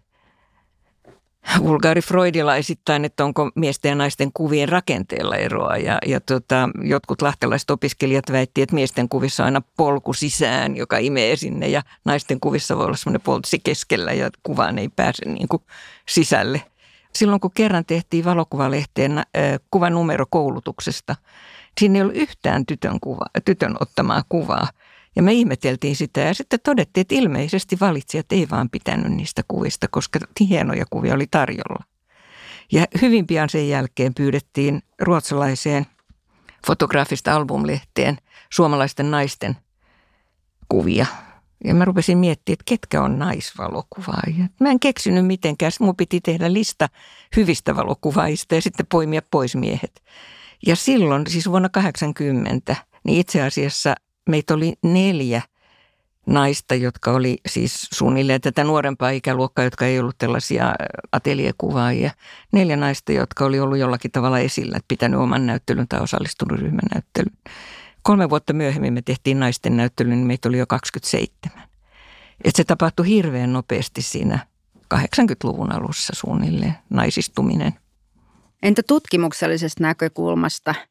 vulgaari 1.63 2.01
freudilaisittain, 2.01 3.05
että 3.05 3.25
onko 3.25 3.51
miesten 3.55 3.89
ja 3.89 3.95
naisten 3.95 4.31
kuvien 4.33 4.69
rakenteella 4.69 5.35
eroa. 5.35 5.77
Ja, 5.77 5.97
ja 6.05 6.19
tota, 6.21 6.69
jotkut 6.83 7.21
lahtelaiset 7.21 7.71
opiskelijat 7.71 8.31
väitti, 8.31 8.61
että 8.61 8.75
miesten 8.75 9.09
kuvissa 9.09 9.43
on 9.43 9.45
aina 9.45 9.61
polku 9.77 10.13
sisään, 10.13 10.77
joka 10.77 10.97
imee 10.97 11.35
sinne 11.35 11.67
ja 11.67 11.81
naisten 12.05 12.39
kuvissa 12.39 12.77
voi 12.77 12.85
olla 12.85 12.97
semmoinen 12.97 13.21
poltsi 13.21 13.59
keskellä 13.59 14.13
ja 14.13 14.29
kuvaan 14.43 14.79
ei 14.79 14.89
pääse 14.89 15.25
niin 15.25 15.47
kuin 15.47 15.63
sisälle. 16.09 16.61
Silloin 17.15 17.39
kun 17.39 17.51
kerran 17.53 17.85
tehtiin 17.85 18.25
valokuvalehteen 18.25 19.17
äh, 19.17 19.25
kuvanumero 19.71 20.25
koulutuksesta, 20.29 21.15
siinä 21.79 21.95
ei 21.95 22.01
ollut 22.01 22.15
yhtään 22.15 22.65
tytön, 22.65 22.99
kuva, 22.99 23.25
tytön 23.45 23.75
ottamaa 23.79 24.23
kuvaa– 24.29 24.67
ja 25.15 25.23
me 25.23 25.33
ihmeteltiin 25.33 25.95
sitä 25.95 26.21
ja 26.21 26.33
sitten 26.33 26.59
todettiin, 26.63 27.01
että 27.01 27.15
ilmeisesti 27.15 27.77
valitsijat 27.81 28.31
ei 28.31 28.47
vaan 28.51 28.69
pitänyt 28.69 29.11
niistä 29.11 29.41
kuvista, 29.47 29.87
koska 29.91 30.19
hienoja 30.39 30.85
kuvia 30.89 31.13
oli 31.13 31.27
tarjolla. 31.31 31.83
Ja 32.71 32.85
hyvin 33.01 33.27
pian 33.27 33.49
sen 33.49 33.69
jälkeen 33.69 34.13
pyydettiin 34.13 34.81
ruotsalaiseen 35.01 35.85
fotografista 36.67 37.35
albumlehteen 37.35 38.17
suomalaisten 38.49 39.11
naisten 39.11 39.57
kuvia. 40.69 41.05
Ja 41.63 41.73
mä 41.73 41.85
rupesin 41.85 42.17
miettimään, 42.17 42.53
että 42.53 42.63
ketkä 42.65 43.01
on 43.01 43.19
naisvalokuvaajia. 43.19 44.45
Mä 44.59 44.69
en 44.69 44.79
keksinyt 44.79 45.25
mitenkään. 45.25 45.71
Mun 45.79 45.95
piti 45.95 46.21
tehdä 46.21 46.53
lista 46.53 46.89
hyvistä 47.35 47.75
valokuvaajista 47.75 48.55
ja 48.55 48.61
sitten 48.61 48.85
poimia 48.87 49.21
pois 49.31 49.55
miehet. 49.55 50.03
Ja 50.65 50.75
silloin, 50.75 51.27
siis 51.27 51.49
vuonna 51.49 51.69
80, 51.69 52.75
niin 53.03 53.19
itse 53.19 53.41
asiassa 53.41 53.95
meitä 54.29 54.53
oli 54.53 54.73
neljä 54.83 55.41
naista, 56.25 56.75
jotka 56.75 57.11
oli 57.11 57.37
siis 57.47 57.87
suunnilleen 57.93 58.41
tätä 58.41 58.63
nuorempaa 58.63 59.09
ikäluokkaa, 59.09 59.65
jotka 59.65 59.85
ei 59.85 59.99
ollut 59.99 60.17
tällaisia 60.17 60.73
ateljekuvaajia. 61.11 62.11
Neljä 62.51 62.75
naista, 62.77 63.11
jotka 63.11 63.45
oli 63.45 63.59
ollut 63.59 63.77
jollakin 63.77 64.11
tavalla 64.11 64.39
esillä, 64.39 64.77
että 64.77 64.87
pitänyt 64.87 65.19
oman 65.19 65.45
näyttelyn 65.45 65.87
tai 65.87 65.99
osallistunut 65.99 66.59
ryhmän 66.59 66.79
näyttelyyn. 66.93 67.37
Kolme 68.01 68.29
vuotta 68.29 68.53
myöhemmin 68.53 68.93
me 68.93 69.01
tehtiin 69.01 69.39
naisten 69.39 69.77
näyttely, 69.77 70.09
niin 70.09 70.27
meitä 70.27 70.49
oli 70.49 70.57
jo 70.57 70.67
27. 70.67 71.69
Et 72.43 72.55
se 72.55 72.63
tapahtui 72.63 73.07
hirveän 73.07 73.53
nopeasti 73.53 74.01
siinä 74.01 74.39
80-luvun 74.95 75.71
alussa 75.71 76.13
suunnilleen, 76.15 76.75
naisistuminen. 76.89 77.73
Entä 78.63 78.81
tutkimuksellisesta 78.87 79.83
näkökulmasta– 79.83 80.75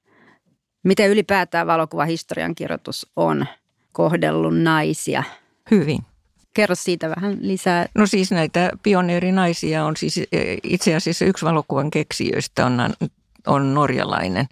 Miten 0.82 1.11
ylipäätään 1.11 1.66
valokuvahistorian 1.66 2.54
kirjoitus 2.54 3.06
on 3.16 3.47
kohdellut 3.92 4.58
naisia? 4.58 5.23
Hyvin. 5.70 5.99
Kerro 6.54 6.75
siitä 6.75 7.11
vähän 7.11 7.37
lisää. 7.40 7.87
No 7.94 8.06
siis 8.06 8.30
näitä 8.30 8.70
pioneerinaisia 8.82 9.85
on 9.85 9.97
siis 9.97 10.18
e, 10.18 10.25
itse 10.62 10.94
asiassa 10.94 11.25
yksi 11.25 11.44
valokuvan 11.44 11.90
keksijöistä 11.90 12.66
on, 12.66 12.94
on 13.47 13.75
norjalainen 13.75 14.47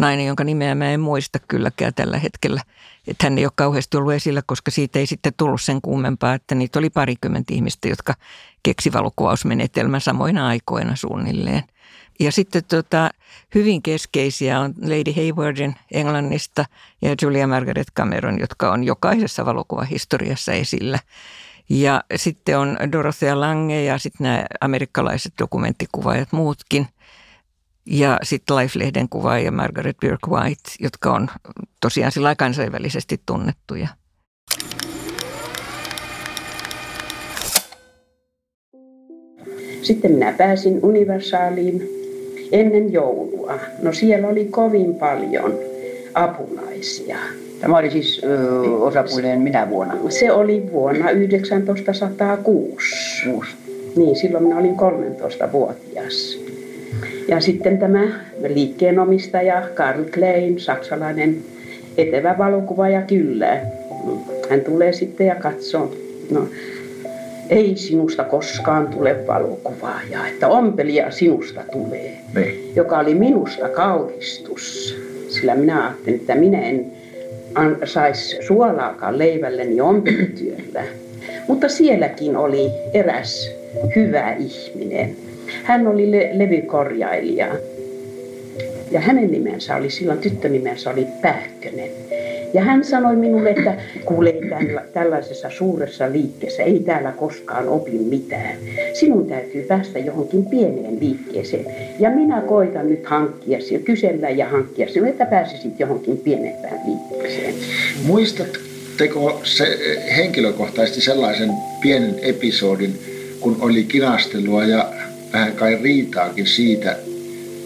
nainen, 0.00 0.26
jonka 0.26 0.44
nimeä 0.44 0.74
mä 0.74 0.90
en 0.90 1.00
muista 1.00 1.38
kylläkään 1.38 1.94
tällä 1.94 2.18
hetkellä. 2.18 2.62
Että 3.06 3.26
hän 3.26 3.38
ei 3.38 3.46
ole 3.46 3.52
kauheasti 3.54 3.96
ollut 3.96 4.12
esillä, 4.12 4.42
koska 4.46 4.70
siitä 4.70 4.98
ei 4.98 5.06
sitten 5.06 5.32
tullut 5.36 5.60
sen 5.60 5.80
kummempaa, 5.80 6.34
että 6.34 6.54
niitä 6.54 6.78
oli 6.78 6.90
parikymmentä 6.90 7.54
ihmistä, 7.54 7.88
jotka 7.88 8.14
keksi 8.62 8.92
valokuvausmenetelmän 8.92 10.00
samoina 10.00 10.46
aikoina 10.46 10.96
suunnilleen. 10.96 11.62
Ja 12.20 12.32
sitten 12.32 12.64
tota, 12.64 13.10
hyvin 13.54 13.82
keskeisiä 13.82 14.60
on 14.60 14.74
Lady 14.82 15.12
Haywardin 15.16 15.74
Englannista 15.92 16.64
ja 17.02 17.14
Julia 17.22 17.46
Margaret 17.46 17.86
Cameron, 17.96 18.40
jotka 18.40 18.72
on 18.72 18.84
jokaisessa 18.84 19.46
valokuvahistoriassa 19.46 20.52
esillä. 20.52 20.98
Ja 21.68 22.04
sitten 22.16 22.58
on 22.58 22.78
Dorothea 22.92 23.40
Lange 23.40 23.84
ja 23.84 23.98
sitten 23.98 24.24
nämä 24.24 24.44
amerikkalaiset 24.60 25.32
dokumenttikuvaajat 25.38 26.32
muutkin. 26.32 26.88
Ja 27.86 28.18
sitten 28.22 28.56
Life-lehden 28.56 29.08
kuvaaja 29.10 29.52
Margaret 29.52 29.96
Burke 30.00 30.30
White, 30.30 30.70
jotka 30.80 31.12
on 31.12 31.28
tosiaan 31.80 32.12
sillä 32.12 32.34
kansainvälisesti 32.34 33.20
tunnettuja. 33.26 33.88
Sitten 39.82 40.12
minä 40.12 40.32
pääsin 40.32 40.80
Universaaliin 40.82 41.88
ennen 42.52 42.92
joulua. 42.92 43.58
No 43.82 43.92
siellä 43.92 44.28
oli 44.28 44.44
kovin 44.44 44.94
paljon 44.94 45.54
apulaisia. 46.14 47.18
Tämä 47.60 47.78
oli 47.78 47.90
siis 47.90 48.20
ö, 48.24 48.60
osapuoleen 48.76 49.40
minä 49.40 49.70
vuonna? 49.70 49.94
Se 50.08 50.32
oli 50.32 50.68
vuonna 50.72 51.04
1906. 51.04 52.86
Kuusi. 53.24 53.50
Niin, 53.96 54.16
silloin 54.16 54.44
minä 54.44 54.58
olin 54.58 54.74
13-vuotias. 54.76 56.38
Ja 57.28 57.40
sitten 57.40 57.78
tämä 57.78 58.08
liikkeenomistaja 58.48 59.62
Karl 59.74 60.04
Klein, 60.14 60.60
saksalainen 60.60 61.36
etevä 61.98 62.34
valokuvaaja 62.38 63.02
kyllä. 63.02 63.60
Hän 64.50 64.60
tulee 64.60 64.92
sitten 64.92 65.26
ja 65.26 65.34
katsoo. 65.34 65.94
No, 66.30 66.48
ei 67.50 67.76
sinusta 67.76 68.24
koskaan 68.24 68.86
tule 68.86 69.26
valokuvaaja, 69.26 70.26
että 70.26 70.48
ompelia 70.48 71.10
sinusta 71.10 71.64
tulee, 71.72 72.18
ne. 72.34 72.40
Niin. 72.40 72.72
joka 72.76 72.98
oli 72.98 73.14
minusta 73.14 73.68
kauhistus. 73.68 74.96
Sillä 75.28 75.54
minä 75.54 75.84
ajattelin, 75.86 76.20
että 76.20 76.34
minä 76.34 76.62
en 76.62 76.92
saisi 77.84 78.36
suolaakaan 78.46 79.18
leivälleni 79.18 79.80
ompelityöllä. 79.80 80.84
Mutta 81.48 81.68
sielläkin 81.68 82.36
oli 82.36 82.70
eräs 82.94 83.50
hyvä 83.96 84.32
ihminen. 84.32 85.16
Hän 85.62 85.86
oli 85.86 86.10
le- 86.10 86.30
levykorjailija. 86.32 87.46
Ja 88.90 89.00
hänen 89.00 89.30
nimensä 89.30 89.76
oli, 89.76 89.90
silloin 89.90 90.18
tyttönimensä 90.18 90.90
oli 90.90 91.06
Pähkönen. 91.22 91.90
Ja 92.54 92.62
hän 92.62 92.84
sanoi 92.84 93.16
minulle, 93.16 93.50
että 93.50 93.74
kuule 94.04 94.34
tällaisessa 94.92 95.50
suuressa 95.50 96.12
liikkeessä, 96.12 96.62
ei 96.62 96.80
täällä 96.80 97.12
koskaan 97.12 97.68
opi 97.68 97.90
mitään. 97.90 98.56
Sinun 98.92 99.26
täytyy 99.26 99.62
päästä 99.62 99.98
johonkin 99.98 100.46
pieneen 100.46 101.00
liikkeeseen. 101.00 101.66
Ja 101.98 102.10
minä 102.10 102.40
koitan 102.40 102.88
nyt 102.88 103.06
hankkia 103.06 103.58
ja 103.70 103.78
kysellä 103.78 104.30
ja 104.30 104.48
hankkia 104.48 104.88
sinua, 104.88 105.08
että 105.08 105.26
pääsisit 105.26 105.80
johonkin 105.80 106.16
pienempään 106.16 106.80
liikkeeseen. 106.86 107.54
Muistatteko 109.02 109.40
se 109.44 109.78
henkilökohtaisesti 110.16 111.00
sellaisen 111.00 111.50
pienen 111.80 112.18
episodin, 112.22 112.98
kun 113.40 113.56
oli 113.60 113.84
kinastelua 113.84 114.64
ja 114.64 114.92
vähän 115.32 115.52
kai 115.52 115.78
riitaakin 115.82 116.46
siitä, 116.46 116.98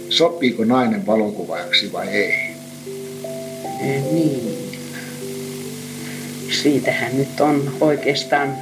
sopiiko 0.09 0.65
nainen 0.65 1.07
valokuvaajaksi 1.07 1.93
vai 1.93 2.09
ei? 2.09 2.35
Niin 4.13 4.71
siitähän 6.63 7.19
nyt 7.19 7.41
on 7.41 7.77
oikeastaan 7.81 8.57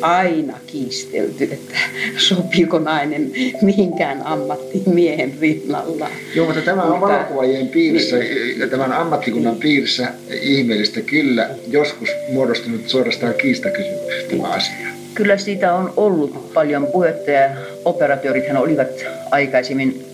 aina 0.00 0.58
kiistelty, 0.66 1.44
että 1.44 1.76
sopiiko 2.16 2.78
nainen 2.78 3.32
mihinkään 3.62 4.22
ammattiin 4.24 4.94
miehen 4.94 5.34
rinnalla. 5.40 6.10
Joo, 6.34 6.46
mutta 6.46 6.60
tämä 6.60 6.82
on 6.82 7.00
valokuvaajien 7.00 7.68
piirissä 7.68 8.16
niin, 8.16 8.60
ja 8.60 8.68
tämän 8.68 8.92
ammattikunnan 8.92 9.52
niin. 9.52 9.60
piirissä 9.60 10.08
ihmeellistä 10.42 11.00
kyllä 11.00 11.50
joskus 11.70 12.08
muodostunut 12.32 12.88
suorastaan 12.88 13.34
kiistakysymyksestä 13.34 14.36
tämä 14.36 14.48
asia. 14.48 14.88
Kyllä 15.14 15.36
siitä 15.36 15.74
on 15.74 15.92
ollut 15.96 16.54
paljon 16.54 16.86
puhetta 16.86 17.30
ja 17.30 17.50
operatöörithän 17.84 18.56
olivat 18.56 18.88
aikaisemmin 19.30 20.04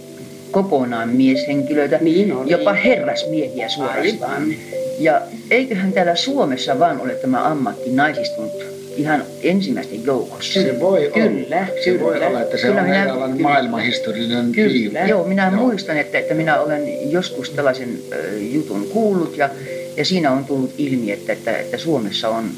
kokonaan 0.50 1.08
mieshenkilöitä, 1.08 1.98
niin 2.00 2.32
oli. 2.32 2.50
jopa 2.50 2.72
herrasmiehiä 2.72 3.68
suorastaan. 3.68 4.32
Aivan. 4.32 4.54
Ja 4.98 5.20
eiköhän 5.50 5.92
täällä 5.92 6.16
Suomessa 6.16 6.78
vaan 6.78 7.00
ole 7.00 7.14
tämä 7.14 7.44
ammatti 7.44 7.90
naisistunut 7.90 8.73
ihan 8.96 9.24
ensimmäisten 9.42 10.04
joukossa. 10.04 10.62
Se 10.62 10.80
voi 10.80 11.10
kyllä, 11.14 11.56
olla. 11.56 11.66
Se 11.84 11.90
kyllä. 11.90 12.00
voi 12.00 12.26
olla, 12.26 12.40
että 12.40 12.56
se 12.56 12.66
kyllä 12.66 12.80
on 12.80 13.30
minä, 13.30 13.42
maailmanhistoriallinen 13.42 14.52
Kyllä, 14.52 15.00
joo, 15.00 15.24
minä 15.24 15.48
joo. 15.52 15.60
muistan, 15.60 15.96
että, 15.96 16.18
että 16.18 16.34
minä 16.34 16.60
olen 16.60 17.10
joskus 17.10 17.50
tällaisen 17.50 17.98
äh, 18.12 18.18
jutun 18.52 18.88
kuullut 18.88 19.36
ja, 19.36 19.50
ja 19.96 20.04
siinä 20.04 20.30
on 20.30 20.44
tullut 20.44 20.74
ilmi, 20.78 21.12
että, 21.12 21.32
että, 21.32 21.58
että 21.58 21.78
Suomessa 21.78 22.28
on 22.28 22.50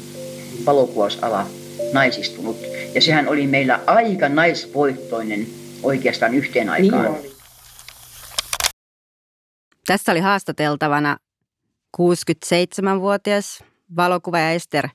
valokuvausala 0.65 1.47
naisistunut. 1.93 2.57
Ja 2.95 3.01
sehän 3.01 3.27
oli 3.27 3.47
meillä 3.47 3.79
aika 3.85 4.29
naisvoittoinen 4.29 5.47
oikeastaan 5.83 6.33
yhteen 6.33 6.69
aikaan. 6.69 7.13
Niin 7.13 7.31
Tässä 9.87 10.11
oli 10.11 10.19
haastateltavana 10.19 11.17
67-vuotias 12.01 13.63
valokuvaaja 13.95 14.51
Ester 14.51 14.87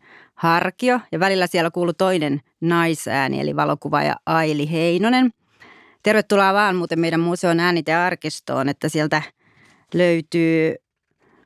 Harkio 0.43 1.01
ja 1.13 1.21
välillä 1.21 1.47
siellä 1.47 1.71
kuului 1.71 1.95
toinen 1.95 2.41
naisääni 2.61 3.41
eli 3.41 3.57
valokuvaaja 3.57 4.17
Aili 4.27 4.71
Heinonen. 4.71 5.31
Tervetuloa 6.03 6.55
vaan 6.55 6.77
muuten 6.77 7.01
meidän 7.01 7.21
museon 7.21 7.61
äänitearkistoon, 7.61 8.69
että 8.69 8.89
sieltä 8.89 9.23
löytyy 9.95 10.75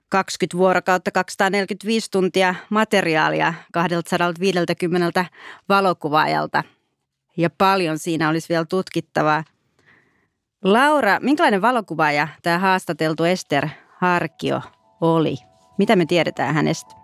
20 0.09 0.59
vuorokautta 0.59 1.11
245 1.11 2.11
tuntia 2.11 2.55
materiaalia 2.71 3.55
250 3.73 5.25
valokuvaajalta. 5.69 6.65
Ja 7.37 7.51
paljon 7.51 7.99
siinä 7.99 8.29
olisi 8.29 8.49
vielä 8.49 8.65
tutkittavaa. 8.65 9.45
Laura, 10.65 11.21
minkälainen 11.21 11.63
valokuvaaja 11.63 12.29
tämä 12.43 12.59
haastateltu 12.59 13.25
Ester 13.25 13.69
Harkio 13.99 14.61
oli? 15.01 15.37
Mitä 15.79 15.97
me 15.97 16.07
tiedetään 16.07 16.55
hänestä? 16.55 16.96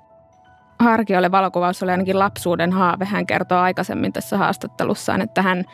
Harkiolle 0.82 1.30
valokuvaus 1.30 1.82
oli 1.82 1.90
ainakin 1.90 2.18
lapsuuden 2.18 2.72
haave. 2.72 3.04
Hän 3.04 3.26
kertoo 3.26 3.58
aikaisemmin 3.58 4.12
tässä 4.12 4.38
haastattelussaan, 4.38 5.20
että 5.20 5.42
hän 5.42 5.64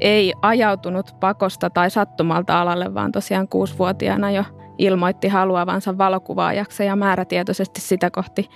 ei 0.00 0.34
ajautunut 0.42 1.16
pakosta 1.20 1.70
tai 1.70 1.90
sattumalta 1.90 2.60
alalle, 2.60 2.94
vaan 2.94 3.12
tosiaan 3.12 3.48
kuusivuotiaana 3.48 4.30
jo 4.30 4.44
ilmoitti 4.78 5.28
haluavansa 5.28 5.98
valokuvaajaksi 5.98 6.84
ja 6.84 6.96
määrätietoisesti 6.96 7.80
sitä 7.80 8.10
kohti 8.10 8.50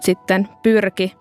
sitten 0.00 0.48
pyrki. 0.62 1.16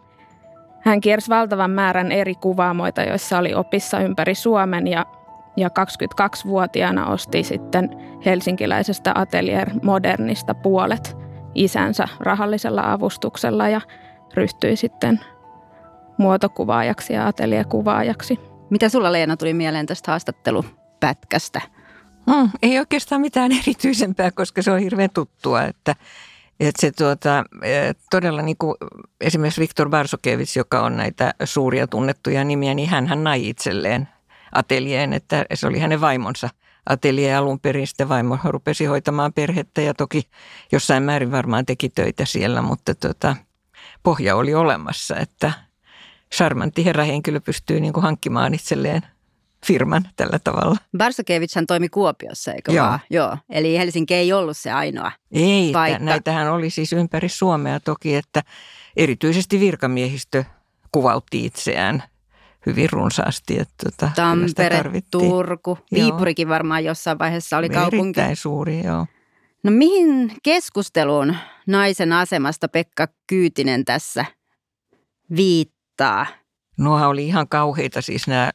Hän 0.81 1.01
kiersi 1.01 1.29
valtavan 1.29 1.71
määrän 1.71 2.11
eri 2.11 2.35
kuvaamoita, 2.35 3.03
joissa 3.03 3.37
oli 3.37 3.53
opissa 3.53 3.99
ympäri 3.99 4.35
Suomen 4.35 4.87
ja, 4.87 5.05
ja 5.57 5.69
22-vuotiaana 5.69 7.07
osti 7.07 7.43
sitten 7.43 7.89
helsinkiläisestä 8.25 9.11
Atelier 9.15 9.69
Modernista 9.83 10.53
puolet 10.53 11.18
isänsä 11.55 12.07
rahallisella 12.19 12.91
avustuksella 12.91 13.69
ja 13.69 13.81
ryhtyi 14.33 14.75
sitten 14.75 15.19
muotokuvaajaksi 16.17 17.13
ja 17.13 17.27
atelierkuvaajaksi. 17.27 18.39
Mitä 18.69 18.89
sulla 18.89 19.11
Leena 19.11 19.37
tuli 19.37 19.53
mieleen 19.53 19.85
tästä 19.85 20.11
haastattelupätkästä? 20.11 21.61
Mm, 22.27 22.49
ei 22.61 22.79
oikeastaan 22.79 23.21
mitään 23.21 23.51
erityisempää, 23.63 24.31
koska 24.31 24.61
se 24.61 24.71
on 24.71 24.79
hirveän 24.79 25.09
tuttua, 25.13 25.63
että, 25.63 25.95
että 26.59 26.81
se 26.81 26.91
tuota, 26.91 27.43
e, 27.63 27.93
todella 28.09 28.41
niin 28.41 28.57
kuin 28.57 28.75
esimerkiksi 29.21 29.61
Viktor 29.61 29.89
Barsokevits, 29.89 30.57
joka 30.57 30.81
on 30.81 30.97
näitä 30.97 31.33
suuria 31.43 31.87
tunnettuja 31.87 32.43
nimiä, 32.43 32.73
niin 32.73 32.89
hän, 32.89 33.07
hän 33.07 33.23
nai 33.23 33.49
itselleen 33.49 34.07
ateljeen, 34.51 35.13
että 35.13 35.45
se 35.53 35.67
oli 35.67 35.79
hänen 35.79 36.01
vaimonsa 36.01 36.49
ateljeen 36.85 37.37
alun 37.37 37.59
perin. 37.59 37.87
Sitten 37.87 38.09
vaimo 38.09 38.37
rupesi 38.43 38.85
hoitamaan 38.85 39.33
perhettä 39.33 39.81
ja 39.81 39.93
toki 39.93 40.29
jossain 40.71 41.03
määrin 41.03 41.31
varmaan 41.31 41.65
teki 41.65 41.89
töitä 41.89 42.25
siellä, 42.25 42.61
mutta 42.61 42.95
tuota, 42.95 43.35
pohja 44.03 44.35
oli 44.35 44.53
olemassa, 44.53 45.15
että 45.17 45.51
charmantti 46.35 46.85
herrahenkilö 46.85 47.39
pystyy 47.39 47.79
niin 47.79 47.93
kuin 47.93 48.03
hankkimaan 48.03 48.53
itselleen– 48.53 49.01
firman 49.65 50.09
tällä 50.15 50.39
tavalla. 50.39 50.77
hän 51.55 51.65
toimi 51.65 51.89
Kuopiossa, 51.89 52.53
eikö 52.53 52.71
Joo. 52.71 52.85
vaan? 52.85 52.99
Joo. 53.09 53.37
Eli 53.49 53.77
Helsinki 53.77 54.13
ei 54.13 54.33
ollut 54.33 54.57
se 54.57 54.71
ainoa 54.71 55.11
Ei, 55.31 55.71
paikka. 55.71 56.03
näitähän 56.03 56.51
oli 56.51 56.69
siis 56.69 56.93
ympäri 56.93 57.29
Suomea 57.29 57.79
toki, 57.79 58.15
että 58.15 58.43
erityisesti 58.97 59.59
virkamiehistö 59.59 60.43
kuvautti 60.91 61.45
itseään 61.45 62.03
hyvin 62.65 62.89
runsaasti. 62.91 63.59
Että 63.59 63.73
tuota, 63.83 64.11
Tampere, 64.15 65.01
Turku, 65.11 65.77
Viipurikin 65.93 66.47
joo. 66.47 66.53
varmaan 66.53 66.83
jossain 66.83 67.19
vaiheessa 67.19 67.57
oli 67.57 67.69
kaupunki. 67.69 67.97
Erittäin 67.97 68.35
suuri, 68.35 68.83
joo. 68.83 69.05
No 69.63 69.71
mihin 69.71 70.31
keskusteluun 70.43 71.35
naisen 71.67 72.13
asemasta 72.13 72.67
Pekka 72.67 73.07
Kyytinen 73.27 73.85
tässä 73.85 74.25
viittaa? 75.35 76.25
Nuohan 76.77 77.09
oli 77.09 77.27
ihan 77.27 77.47
kauheita 77.47 78.01
siis 78.01 78.27
nämä 78.27 78.51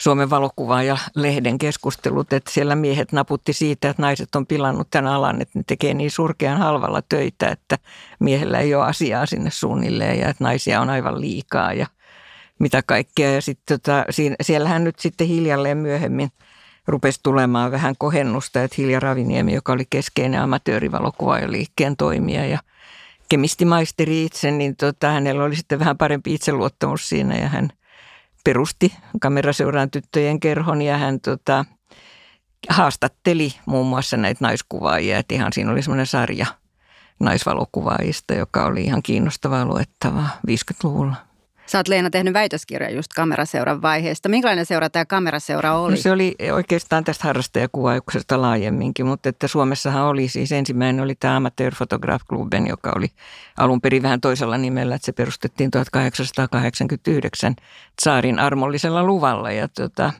Suomen 0.00 0.30
valokuva 0.30 0.82
ja 0.82 0.96
lehden 1.14 1.58
keskustelut, 1.58 2.32
että 2.32 2.50
siellä 2.50 2.76
miehet 2.76 3.12
naputti 3.12 3.52
siitä, 3.52 3.90
että 3.90 4.02
naiset 4.02 4.34
on 4.34 4.46
pilannut 4.46 4.90
tämän 4.90 5.12
alan, 5.12 5.42
että 5.42 5.58
ne 5.58 5.64
tekee 5.66 5.94
niin 5.94 6.10
surkean 6.10 6.58
halvalla 6.58 7.02
töitä, 7.08 7.48
että 7.48 7.78
miehellä 8.20 8.58
ei 8.58 8.74
ole 8.74 8.84
asiaa 8.84 9.26
sinne 9.26 9.50
suunnilleen 9.50 10.18
ja 10.18 10.28
että 10.28 10.44
naisia 10.44 10.80
on 10.80 10.90
aivan 10.90 11.20
liikaa 11.20 11.72
ja 11.72 11.86
mitä 12.58 12.82
kaikkea. 12.82 13.32
Ja 13.32 13.42
sitten 13.42 13.80
tota, 13.80 14.04
siellähän 14.40 14.84
nyt 14.84 14.98
sitten 14.98 15.26
hiljalleen 15.26 15.78
myöhemmin 15.78 16.30
rupesi 16.86 17.20
tulemaan 17.22 17.70
vähän 17.70 17.94
kohennusta, 17.98 18.62
että 18.62 18.74
Hilja 18.78 19.00
Raviniemi, 19.00 19.54
joka 19.54 19.72
oli 19.72 19.84
keskeinen 19.90 20.40
amatöörivalokuvaajan 20.40 21.96
toimija 21.98 22.46
ja 22.46 22.58
kemistimaisteri 23.28 24.24
itse, 24.24 24.50
niin 24.50 24.76
tota, 24.76 25.10
hänellä 25.10 25.44
oli 25.44 25.56
sitten 25.56 25.78
vähän 25.78 25.98
parempi 25.98 26.34
itseluottamus 26.34 27.08
siinä 27.08 27.36
ja 27.36 27.48
hän– 27.48 27.68
perusti 28.46 28.94
kameraseuraan 29.20 29.90
tyttöjen 29.90 30.40
kerhon 30.40 30.82
ja 30.82 30.98
hän 30.98 31.20
tota, 31.20 31.64
haastatteli 32.68 33.54
muun 33.66 33.86
muassa 33.86 34.16
näitä 34.16 34.44
naiskuvaajia. 34.44 35.18
Että 35.18 35.34
ihan 35.34 35.52
siinä 35.52 35.72
oli 35.72 35.82
semmoinen 35.82 36.06
sarja 36.06 36.46
naisvalokuvaajista, 37.20 38.34
joka 38.34 38.66
oli 38.66 38.84
ihan 38.84 39.02
kiinnostavaa 39.02 39.64
luettavaa 39.64 40.28
50-luvulla. 40.50 41.16
Sä 41.66 41.78
oot 41.78 41.88
Leena 41.88 42.10
tehnyt 42.10 42.34
väitöskirjan 42.34 42.94
just 42.94 43.12
kameraseuran 43.12 43.82
vaiheesta. 43.82 44.28
Minkälainen 44.28 44.66
seura 44.66 44.90
tämä 44.90 45.04
kameraseura 45.04 45.78
oli? 45.78 45.90
No 45.90 45.96
se 45.96 46.12
oli 46.12 46.34
oikeastaan 46.52 47.04
tästä 47.04 47.24
harrastajakuvauksesta 47.24 48.40
laajemminkin, 48.40 49.06
mutta 49.06 49.28
että 49.28 49.48
Suomessahan 49.48 50.04
oli 50.04 50.28
siis 50.28 50.52
ensimmäinen 50.52 51.04
oli 51.04 51.14
tämä 51.14 51.36
Amateur 51.36 51.74
Photograph 51.74 52.24
Cluben, 52.26 52.66
joka 52.66 52.92
oli 52.96 53.08
alun 53.58 53.80
perin 53.80 54.02
vähän 54.02 54.20
toisella 54.20 54.58
nimellä, 54.58 54.94
että 54.94 55.06
se 55.06 55.12
perustettiin 55.12 55.70
1889 55.70 57.56
saarin 58.02 58.38
armollisella 58.38 59.04
luvalla 59.04 59.50
ja 59.52 59.68
tota, 59.68 60.12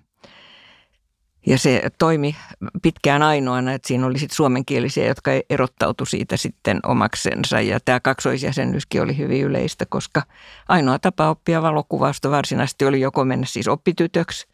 Ja 1.47 1.59
se 1.59 1.83
toimi 1.99 2.37
pitkään 2.83 3.23
ainoana, 3.23 3.73
että 3.73 3.89
siinä 3.89 4.07
oli 4.07 4.19
sitten 4.19 4.37
suomenkielisiä, 4.37 5.07
jotka 5.07 5.31
erottautu 5.51 6.05
siitä 6.05 6.37
sitten 6.37 6.81
omaksensa. 6.83 7.61
Ja 7.61 7.81
tämä 7.85 8.01
kaksoisjäsennyskin 8.01 9.03
oli 9.03 9.19
hyvin 9.19 9.43
yleistä, 9.43 9.87
koska 9.89 10.23
ainoa 10.69 10.99
tapa 10.99 11.31
oppia 11.31 11.63
valokuvausta 11.63 12.31
varsinaisesti 12.31 12.85
oli 12.85 13.01
joko 13.01 13.25
mennä 13.25 13.47
siis 13.47 13.69
oppitytöksi 13.69 14.47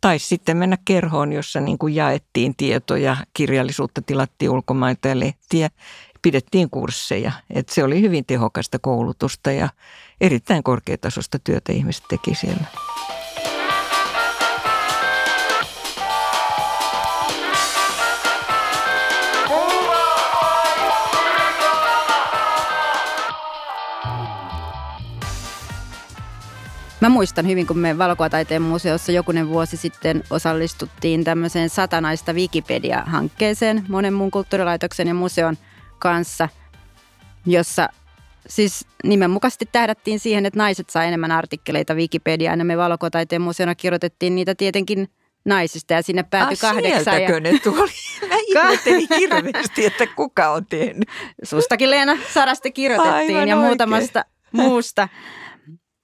tai 0.00 0.18
sitten 0.18 0.56
mennä 0.56 0.78
kerhoon, 0.84 1.32
jossa 1.32 1.60
niin 1.60 1.78
kuin 1.78 1.94
jaettiin 1.94 2.54
tietoja, 2.56 3.16
kirjallisuutta 3.34 4.02
tilattiin 4.02 4.50
ulkomailta 4.50 5.08
ja 5.08 5.20
lehtiä, 5.20 5.68
pidettiin 6.22 6.70
kursseja. 6.70 7.32
Et 7.50 7.68
se 7.68 7.84
oli 7.84 8.00
hyvin 8.00 8.24
tehokasta 8.26 8.78
koulutusta 8.78 9.52
ja 9.52 9.68
erittäin 10.20 10.62
korkeatasosta 10.62 11.38
työtä 11.38 11.72
ihmiset 11.72 12.04
teki 12.08 12.34
siellä. 12.34 12.64
Mä 27.00 27.08
muistan 27.08 27.46
hyvin, 27.46 27.66
kun 27.66 27.78
me 27.78 27.98
Valokuvataiteen 27.98 28.62
museossa 28.62 29.12
jokunen 29.12 29.48
vuosi 29.48 29.76
sitten 29.76 30.24
osallistuttiin 30.30 31.24
tämmöiseen 31.24 31.70
satanaista 31.70 32.32
Wikipedia-hankkeeseen 32.32 33.84
monen 33.88 34.14
muun 34.14 34.30
kulttuurilaitoksen 34.30 35.08
ja 35.08 35.14
museon 35.14 35.56
kanssa, 35.98 36.48
jossa 37.46 37.88
siis 38.48 38.86
nimenmukaisesti 39.04 39.68
tähdättiin 39.72 40.20
siihen, 40.20 40.46
että 40.46 40.58
naiset 40.58 40.90
saa 40.90 41.04
enemmän 41.04 41.32
artikkeleita 41.32 41.94
Wikipediaan 41.94 42.58
ja 42.58 42.64
me 42.64 42.76
Valokuvataiteen 42.76 43.42
museona 43.42 43.74
kirjoitettiin 43.74 44.34
niitä 44.34 44.54
tietenkin 44.54 45.08
naisista 45.44 45.94
ja 45.94 46.02
sinne 46.02 46.22
päätyi 46.22 46.56
ah, 46.62 46.72
kahdeksan. 46.72 47.22
Ja... 47.22 47.40
ne 47.40 47.58
tuli? 47.58 48.28
Mä 48.28 48.36
ihmettelin 48.46 49.08
hirveästi, 49.18 49.86
että 49.86 50.06
kuka 50.06 50.50
on 50.50 50.66
tehnyt. 50.66 51.08
Sustakin 51.42 51.90
Leena 51.90 52.16
Sarasti 52.34 52.72
kirjoitettiin 52.72 53.36
Aivan 53.36 53.48
ja 53.48 53.56
oikein. 53.56 53.68
muutamasta 53.68 54.24
muusta. 54.52 55.08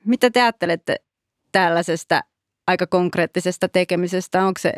Mitä 0.06 0.30
te 0.30 0.42
ajattelette 0.42 0.96
tällaisesta 1.52 2.20
aika 2.66 2.86
konkreettisesta 2.86 3.68
tekemisestä? 3.68 4.46
Onko 4.46 4.58
se 4.60 4.72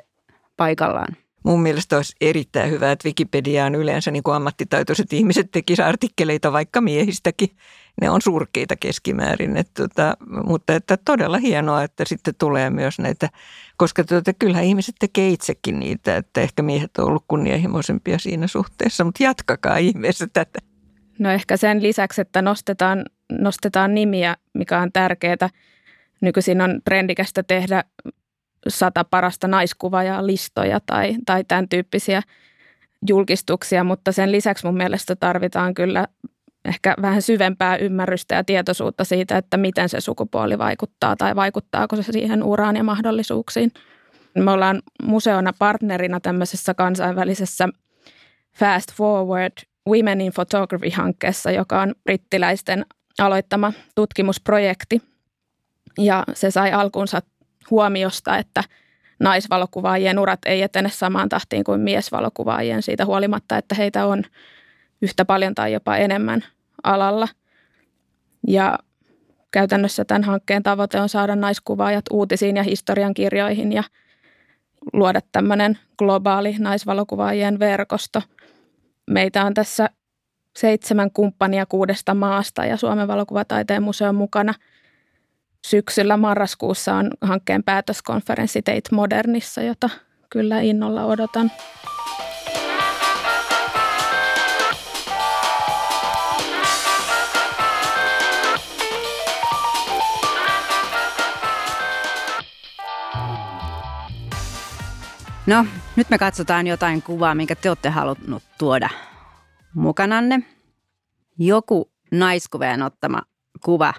paikallaan? 0.57 1.17
Mun 1.45 1.62
mielestä 1.62 1.97
olisi 1.97 2.17
erittäin 2.21 2.71
hyvä, 2.71 2.93
että 2.93 3.09
Wikipediaan 3.09 3.75
yleensä 3.75 4.11
niin 4.11 4.23
kuin 4.23 4.35
ammattitaitoiset 4.35 5.12
ihmiset 5.12 5.51
tekisivät 5.51 5.89
artikkeleita 5.89 6.53
vaikka 6.53 6.81
miehistäkin. 6.81 7.49
Ne 8.01 8.11
on 8.11 8.23
surkeita 8.23 8.77
keskimäärin, 8.77 9.57
että, 9.57 9.83
tota, 9.83 10.17
mutta 10.47 10.75
että 10.75 10.97
todella 10.97 11.39
hienoa, 11.39 11.83
että 11.83 12.05
sitten 12.07 12.35
tulee 12.39 12.71
myös 12.71 12.99
näitä, 12.99 13.29
koska 13.77 14.05
tota, 14.05 14.33
kyllähän 14.39 14.65
ihmiset 14.65 14.95
tekee 14.99 15.31
itsekin 15.31 15.81
niitä, 15.81 16.17
että 16.17 16.41
ehkä 16.41 16.62
miehet 16.62 16.99
on 16.99 17.05
ollut 17.05 17.25
kunnianhimoisempia 17.29 18.19
siinä 18.19 18.47
suhteessa, 18.47 19.05
mutta 19.05 19.23
jatkakaa 19.23 19.77
ihmeessä 19.77 20.27
tätä. 20.33 20.59
No 21.19 21.31
ehkä 21.31 21.57
sen 21.57 21.83
lisäksi, 21.83 22.21
että 22.21 22.43
nostetaan, 22.43 23.05
nostetaan 23.33 23.95
nimiä, 23.95 24.37
mikä 24.55 24.79
on 24.79 24.93
tärkeää. 24.93 25.49
Nykyisin 26.21 26.61
on 26.61 26.81
trendikästä 26.85 27.43
tehdä 27.43 27.85
sata 28.69 29.05
parasta 29.05 29.49
naiskuvaajaa 29.49 30.27
listoja 30.27 30.81
tai, 30.87 31.17
tai 31.27 31.45
tämän 31.45 31.69
tyyppisiä 31.69 32.23
julkistuksia, 33.09 33.85
mutta 33.85 34.13
sen 34.13 34.33
lisäksi 34.33 34.67
mun 34.67 34.77
mielestä 34.77 35.17
tarvitaan 35.17 35.75
kyllä 35.75 36.07
ehkä 36.65 36.95
vähän 37.03 37.23
syvempää 37.23 37.77
ymmärrystä 37.77 38.35
ja 38.35 38.45
tietoisuutta 38.45 39.05
siitä, 39.05 39.39
että 39.39 39.57
miten 39.57 39.89
se 39.89 40.01
sukupuoli 40.01 40.59
vaikuttaa 40.59 41.17
tai 41.17 41.37
vaikuttaako 41.37 41.97
se 41.97 42.13
siihen 42.13 42.43
uraan 42.43 42.77
ja 42.77 42.85
mahdollisuuksiin. 42.85 43.73
Me 44.35 44.51
ollaan 44.51 44.83
museona 45.03 45.53
partnerina 45.59 46.21
tämmöisessä 46.21 46.75
kansainvälisessä 46.75 47.69
Fast 48.59 48.93
Forward 48.93 49.53
Women 49.88 50.20
in 50.20 50.33
Photography-hankkeessa, 50.33 51.51
joka 51.51 51.81
on 51.81 51.94
brittiläisten 52.05 52.87
aloittama 53.18 53.72
tutkimusprojekti. 53.94 55.03
Ja 55.99 56.25
se 56.33 56.51
sai 56.51 56.72
alkunsa 56.72 57.22
huomiosta, 57.70 58.38
että 58.38 58.64
naisvalokuvaajien 59.20 60.18
urat 60.18 60.40
ei 60.46 60.62
etene 60.62 60.88
samaan 60.88 61.29
tahtiin 61.29 61.64
kuin 61.64 61.81
miesvalokuvaajien 61.81 62.83
siitä 62.83 63.05
huolimatta, 63.05 63.59
että 63.59 63.75
heitä 63.75 64.07
on 64.07 64.22
yhtä 65.03 65.25
paljon 65.25 65.55
tai 65.55 65.72
jopa 65.72 65.96
enemmän 65.96 66.44
alalla. 66.83 67.29
Ja 68.49 68.79
käytännössä 69.51 70.05
tämän 70.05 70.25
hankkeen 70.25 70.62
tavoite 70.62 71.01
on 71.01 71.09
saada 71.09 71.37
naiskuvaajat 71.37 72.05
uutisiin 72.11 72.57
ja 72.57 72.62
historiankirjoihin 72.62 73.72
ja 73.72 73.83
luoda 74.92 75.20
tämmöinen 75.33 75.79
globaali 75.99 76.57
naisvalokuvaajien 76.59 77.59
verkosto– 77.59 78.22
Meitä 79.11 79.45
on 79.45 79.55
tässä 79.55 79.90
seitsemän 80.57 81.11
kumppania 81.11 81.66
kuudesta 81.66 82.14
maasta 82.14 82.64
ja 82.64 82.77
Suomen 82.77 83.09
valokuvataiteen 83.09 83.83
museo 83.83 84.12
mukana. 84.12 84.55
Syksyllä 85.66 86.16
marraskuussa 86.16 86.95
on 86.95 87.11
hankkeen 87.21 87.64
päätöskonferenssi 87.64 88.62
Teit 88.62 88.85
Modernissa, 88.92 89.62
jota 89.62 89.90
kyllä 90.31 90.61
innolla 90.61 91.05
odotan. 91.05 91.51
No, 105.47 105.66
nyt 105.97 106.11
me 106.11 106.19
katsotaan 106.19 106.67
jotain 106.67 107.03
kuvaa, 107.03 107.35
minkä 107.35 107.55
te 107.55 107.71
olette 107.71 107.89
halunnut 107.89 108.43
tuoda 108.59 108.89
mukananne. 109.75 110.43
Joku 111.39 111.91
naiskuveen 112.13 112.83
ottama 112.83 113.23
kuva, 113.65 113.95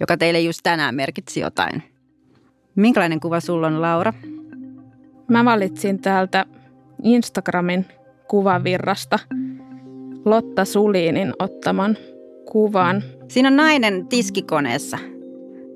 joka 0.00 0.16
teille 0.16 0.40
just 0.40 0.60
tänään 0.62 0.94
merkitsi 0.94 1.40
jotain. 1.40 1.82
Minkälainen 2.74 3.20
kuva 3.20 3.40
sulla 3.40 3.66
on, 3.66 3.82
Laura? 3.82 4.12
Mä 5.28 5.44
valitsin 5.44 6.00
täältä 6.00 6.46
Instagramin 7.02 7.86
kuvavirrasta 8.28 9.18
Lotta 10.24 10.64
Suliinin 10.64 11.32
ottaman 11.38 11.96
kuvan. 12.52 13.02
Siinä 13.28 13.48
on 13.48 13.56
nainen 13.56 14.08
tiskikoneessa, 14.08 14.98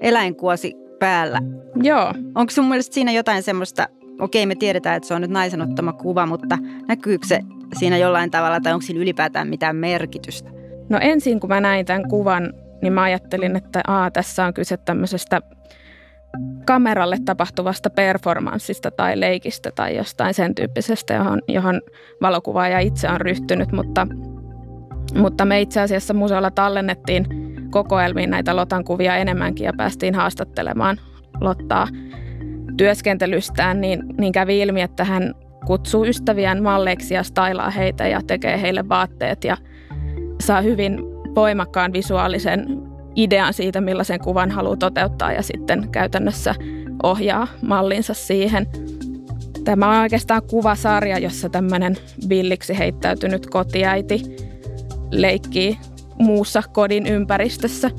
eläinkuosi 0.01 0.75
päällä. 0.99 1.39
Joo. 1.83 2.15
Onko 2.35 2.51
sun 2.51 2.69
mielestä 2.69 2.95
siinä 2.95 3.13
jotain 3.13 3.43
semmoista 3.43 3.89
okei 4.21 4.47
me 4.47 4.55
tiedetään, 4.55 4.97
että 4.97 5.07
se 5.07 5.15
on 5.15 5.21
nyt 5.21 5.31
naisen 5.31 5.63
ottama 5.63 5.93
kuva, 5.93 6.27
mutta 6.27 6.59
näkyykö 6.89 7.27
se 7.27 7.41
siinä 7.79 7.97
jollain 7.97 8.31
tavalla 8.31 8.61
tai 8.61 8.73
onko 8.73 8.87
siinä 8.87 9.01
ylipäätään 9.01 9.49
mitään 9.49 9.77
merkitystä? 9.77 10.51
No 10.89 10.99
ensin 11.01 11.41
kun 11.41 11.49
mä 11.49 11.61
näin 11.61 11.87
tämän 11.87 12.09
kuvan, 12.09 12.53
niin 12.83 12.93
mä 12.93 13.03
ajattelin, 13.03 13.57
että 13.57 13.81
aa, 13.87 14.11
tässä 14.11 14.45
on 14.45 14.55
kyse 14.55 14.77
tämmöisestä 14.77 15.41
kameralle 16.67 17.17
tapahtuvasta 17.25 17.91
performanssista 17.91 18.91
tai 18.91 19.21
leikistä 19.21 19.71
tai 19.75 19.97
jostain 19.97 20.35
sen 20.35 20.55
tyyppisestä, 20.55 21.15
johon, 21.15 21.43
johon 21.49 21.81
valokuvaaja 22.23 22.81
itse 22.81 23.09
on 23.09 23.21
ryhtynyt, 23.21 23.73
mutta, 23.73 24.07
mutta 25.15 25.45
me 25.45 25.61
itse 25.61 25.81
asiassa 25.81 26.15
museolla 26.15 26.51
tallennettiin 26.51 27.27
kokoelmiin 27.71 28.31
näitä 28.31 28.57
Lotan 28.57 28.85
kuvia 28.85 29.17
enemmänkin 29.17 29.65
ja 29.65 29.73
päästiin 29.77 30.15
haastattelemaan 30.15 31.01
Lottaa 31.41 31.89
työskentelystään, 32.81 33.81
niin, 33.81 34.03
niin 34.19 34.33
kävi 34.33 34.61
ilmi, 34.61 34.81
että 34.81 35.05
hän 35.05 35.35
kutsuu 35.67 36.05
ystäviään 36.05 36.63
malleiksi 36.63 37.15
ja 37.15 37.23
stailaa 37.23 37.71
heitä 37.71 38.09
ja 38.09 38.21
tekee 38.27 38.61
heille 38.61 38.89
vaatteet 38.89 39.45
ja 39.45 39.57
saa 40.41 40.61
hyvin 40.61 40.99
voimakkaan 41.35 41.93
visuaalisen 41.93 42.67
idean 43.17 43.55
siitä, 43.55 43.81
millaisen 43.81 44.21
kuvan 44.21 44.51
haluaa 44.51 44.77
toteuttaa 44.77 45.33
ja 45.33 45.43
sitten 45.43 45.89
käytännössä 45.93 46.55
ohjaa 47.03 47.47
mallinsa 47.63 48.15
siihen. 48.15 48.67
Tämä 49.65 49.91
on 49.91 50.03
oikeastaan 50.03 50.43
kuvasarja, 50.51 51.19
jossa 51.19 51.49
tämmöinen 51.49 51.97
villiksi 52.29 52.79
heittäytynyt 52.79 53.47
kotiäiti 53.47 54.23
leikkii 55.11 55.79
muussa 56.19 56.63
kodin 56.73 57.07
ympäristössä. 57.07 57.91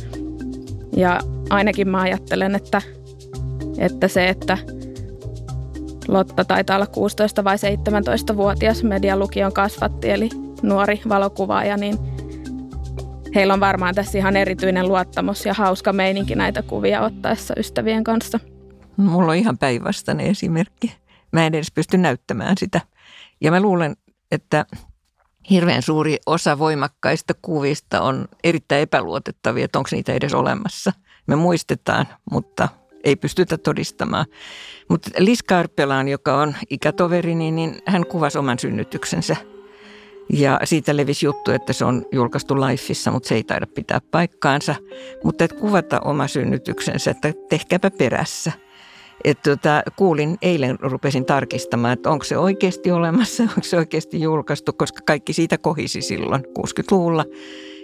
Ja 0.98 1.20
ainakin 1.50 1.90
mä 1.90 2.02
ajattelen, 2.02 2.56
että 2.56 2.82
että 3.82 4.08
se, 4.08 4.30
että 4.30 4.58
Lotta 6.08 6.46
taitaa 6.46 6.76
olla 6.76 6.88
16 6.88 7.44
vai 7.44 7.56
17-vuotias 7.56 8.84
medialukion 8.84 9.54
kasvatti, 9.54 10.10
eli 10.10 10.30
nuori 10.62 11.02
valokuvaaja, 11.10 11.78
niin 11.78 11.98
heillä 13.36 13.54
on 13.54 13.60
varmaan 13.60 13.96
tässä 13.96 14.18
ihan 14.18 14.36
erityinen 14.36 14.88
luottamus 14.88 15.46
ja 15.46 15.54
hauska 15.54 15.94
meininki 15.94 16.36
näitä 16.36 16.62
kuvia 16.62 17.02
ottaessa 17.02 17.54
ystävien 17.58 18.04
kanssa. 18.04 18.40
Mulla 18.98 19.32
on 19.32 19.38
ihan 19.38 19.58
päinvastainen 19.58 20.28
esimerkki. 20.28 20.96
Mä 21.32 21.46
en 21.46 21.56
edes 21.56 21.72
pysty 21.72 21.98
näyttämään 21.98 22.58
sitä. 22.58 22.82
Ja 23.42 23.52
mä 23.52 23.60
luulen, 23.60 23.96
että 24.32 24.66
hirveän 25.50 25.82
suuri 25.82 26.18
osa 26.26 26.60
voimakkaista 26.60 27.34
kuvista 27.42 28.02
on 28.02 28.28
erittäin 28.44 28.82
epäluotettavia, 28.82 29.66
että 29.66 29.80
onko 29.80 29.90
niitä 29.92 30.14
edes 30.14 30.34
olemassa. 30.34 30.94
Me 31.28 31.36
muistetaan, 31.36 32.08
mutta 32.32 32.70
ei 33.04 33.16
pystytä 33.16 33.58
todistamaan. 33.58 34.26
Mutta 34.90 35.10
Lis 35.18 35.44
Karpelaan, 35.44 36.08
joka 36.08 36.36
on 36.36 36.56
ikätoverini, 36.70 37.52
niin 37.52 37.82
hän 37.86 38.06
kuvasi 38.06 38.38
oman 38.38 38.60
synnytyksensä. 38.60 39.36
Ja 40.34 40.60
siitä 40.64 40.98
levisi 40.98 41.26
juttu, 41.26 41.52
että 41.52 41.74
se 41.74 41.86
on 41.86 42.06
julkaistu 42.12 42.56
Lifeissa, 42.56 43.12
mutta 43.12 43.30
se 43.30 43.36
ei 43.36 43.44
taida 43.44 43.68
pitää 43.68 44.02
paikkaansa. 44.12 44.76
Mutta 45.24 45.44
että 45.44 45.58
kuvata 45.58 46.00
oma 46.00 46.28
synnytyksensä, 46.28 47.12
että 47.12 47.34
tehkääpä 47.50 47.92
perässä. 47.92 48.52
Et 49.24 49.42
tota, 49.42 49.84
kuulin, 49.96 50.38
eilen 50.42 50.80
rupesin 50.80 51.26
tarkistamaan, 51.26 51.94
että 51.94 52.10
onko 52.10 52.26
se 52.26 52.38
oikeasti 52.38 52.92
olemassa, 52.92 53.44
onko 53.44 53.64
se 53.64 53.78
oikeasti 53.78 54.22
julkaistu, 54.22 54.74
koska 54.74 55.00
kaikki 55.06 55.34
siitä 55.34 55.58
kohisi 55.58 56.02
silloin 56.02 56.44
60-luvulla. 56.60 57.26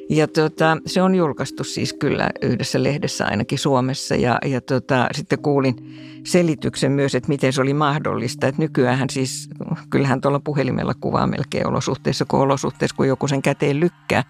Ja 0.09 0.27
tota, 0.27 0.77
se 0.85 1.01
on 1.01 1.15
julkaistu 1.15 1.63
siis 1.63 1.93
kyllä 1.93 2.29
yhdessä 2.41 2.83
lehdessä 2.83 3.25
ainakin 3.25 3.59
Suomessa 3.59 4.15
ja, 4.15 4.37
ja 4.45 4.61
tota, 4.61 5.07
sitten 5.11 5.39
kuulin 5.39 5.75
selityksen 6.23 6.91
myös, 6.91 7.15
että 7.15 7.29
miten 7.29 7.53
se 7.53 7.61
oli 7.61 7.73
mahdollista. 7.73 8.47
Että 8.47 8.61
nykyään 8.61 9.09
siis, 9.09 9.49
kyllähän 9.89 10.21
tuolla 10.21 10.39
puhelimella 10.39 10.93
kuvaa 11.01 11.27
melkein 11.27 11.67
olosuhteissa 11.67 12.25
kuin 12.25 12.41
olosuhteissa, 12.41 12.95
kun 12.95 13.07
joku 13.07 13.27
sen 13.27 13.41
käteen 13.41 13.79
lykkää. 13.79 14.23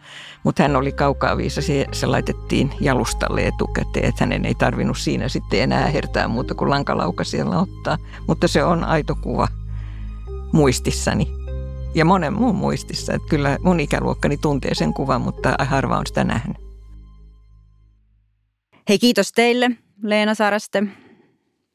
Mutta 0.44 0.64
hän 0.64 0.76
oli 0.76 0.92
kaukaa 0.92 1.38
viisa, 1.38 1.62
se, 1.62 1.86
se 1.92 2.06
laitettiin 2.06 2.72
jalustalle 2.80 3.48
etukäteen, 3.48 4.06
että 4.06 4.24
hänen 4.24 4.46
ei 4.46 4.56
tarvinnut 4.56 4.98
siinä 4.98 5.30
sitten 5.30 5.62
enää 5.62 5.88
hertää 5.88 6.28
muuta 6.28 6.56
kuin 6.56 6.70
lankalauka 6.70 7.24
siellä 7.24 7.60
ottaa. 7.60 7.98
Mutta 8.28 8.48
se 8.48 8.64
on 8.64 8.84
aito 8.84 9.16
kuva 9.16 9.48
muistissani 10.54 11.47
ja 11.98 12.06
monen 12.06 12.34
muun 12.34 12.56
muistissa. 12.56 13.14
Että 13.14 13.28
kyllä 13.30 13.58
mun 13.62 13.80
ikäluokkani 13.80 14.38
tuntee 14.38 14.76
sen 14.76 14.94
kuvan, 14.94 15.22
mutta 15.22 15.56
harva 15.60 15.98
on 15.98 16.08
sitä 16.08 16.24
nähnyt. 16.24 16.58
Hei 18.90 19.00
kiitos 19.00 19.32
teille 19.32 19.72
Leena 20.04 20.36
Saraste 20.36 20.84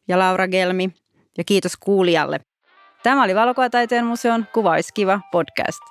ja 0.08 0.18
Laura 0.18 0.48
Gelmi 0.48 0.90
ja 1.38 1.44
kiitos 1.44 1.76
kuulijalle. 1.76 2.40
Tämä 3.02 3.24
oli 3.24 3.35
Valokuvataiteen 3.35 4.06
museon 4.06 4.46
Kuvaiskiva 4.54 5.20
podcast. 5.32 5.82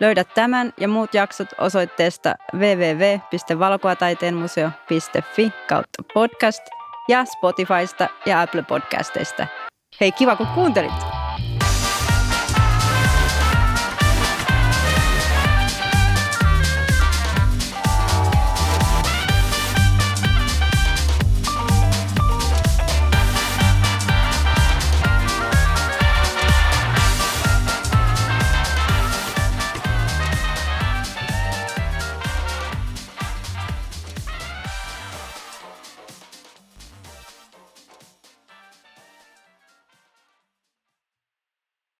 Löydät 0.00 0.34
tämän 0.34 0.72
ja 0.80 0.88
muut 0.88 1.14
jaksot 1.14 1.48
osoitteesta 1.58 2.34
www.valokuvataiteenmuseo.fi 2.54 5.52
kautta 5.68 6.02
podcast 6.14 6.62
ja 7.08 7.24
Spotifysta 7.24 8.08
ja 8.26 8.42
Apple 8.42 8.62
Podcasteista. 8.62 9.46
Hei, 10.00 10.12
kiva 10.12 10.36
kun 10.36 10.46
kuuntelit! 10.46 11.17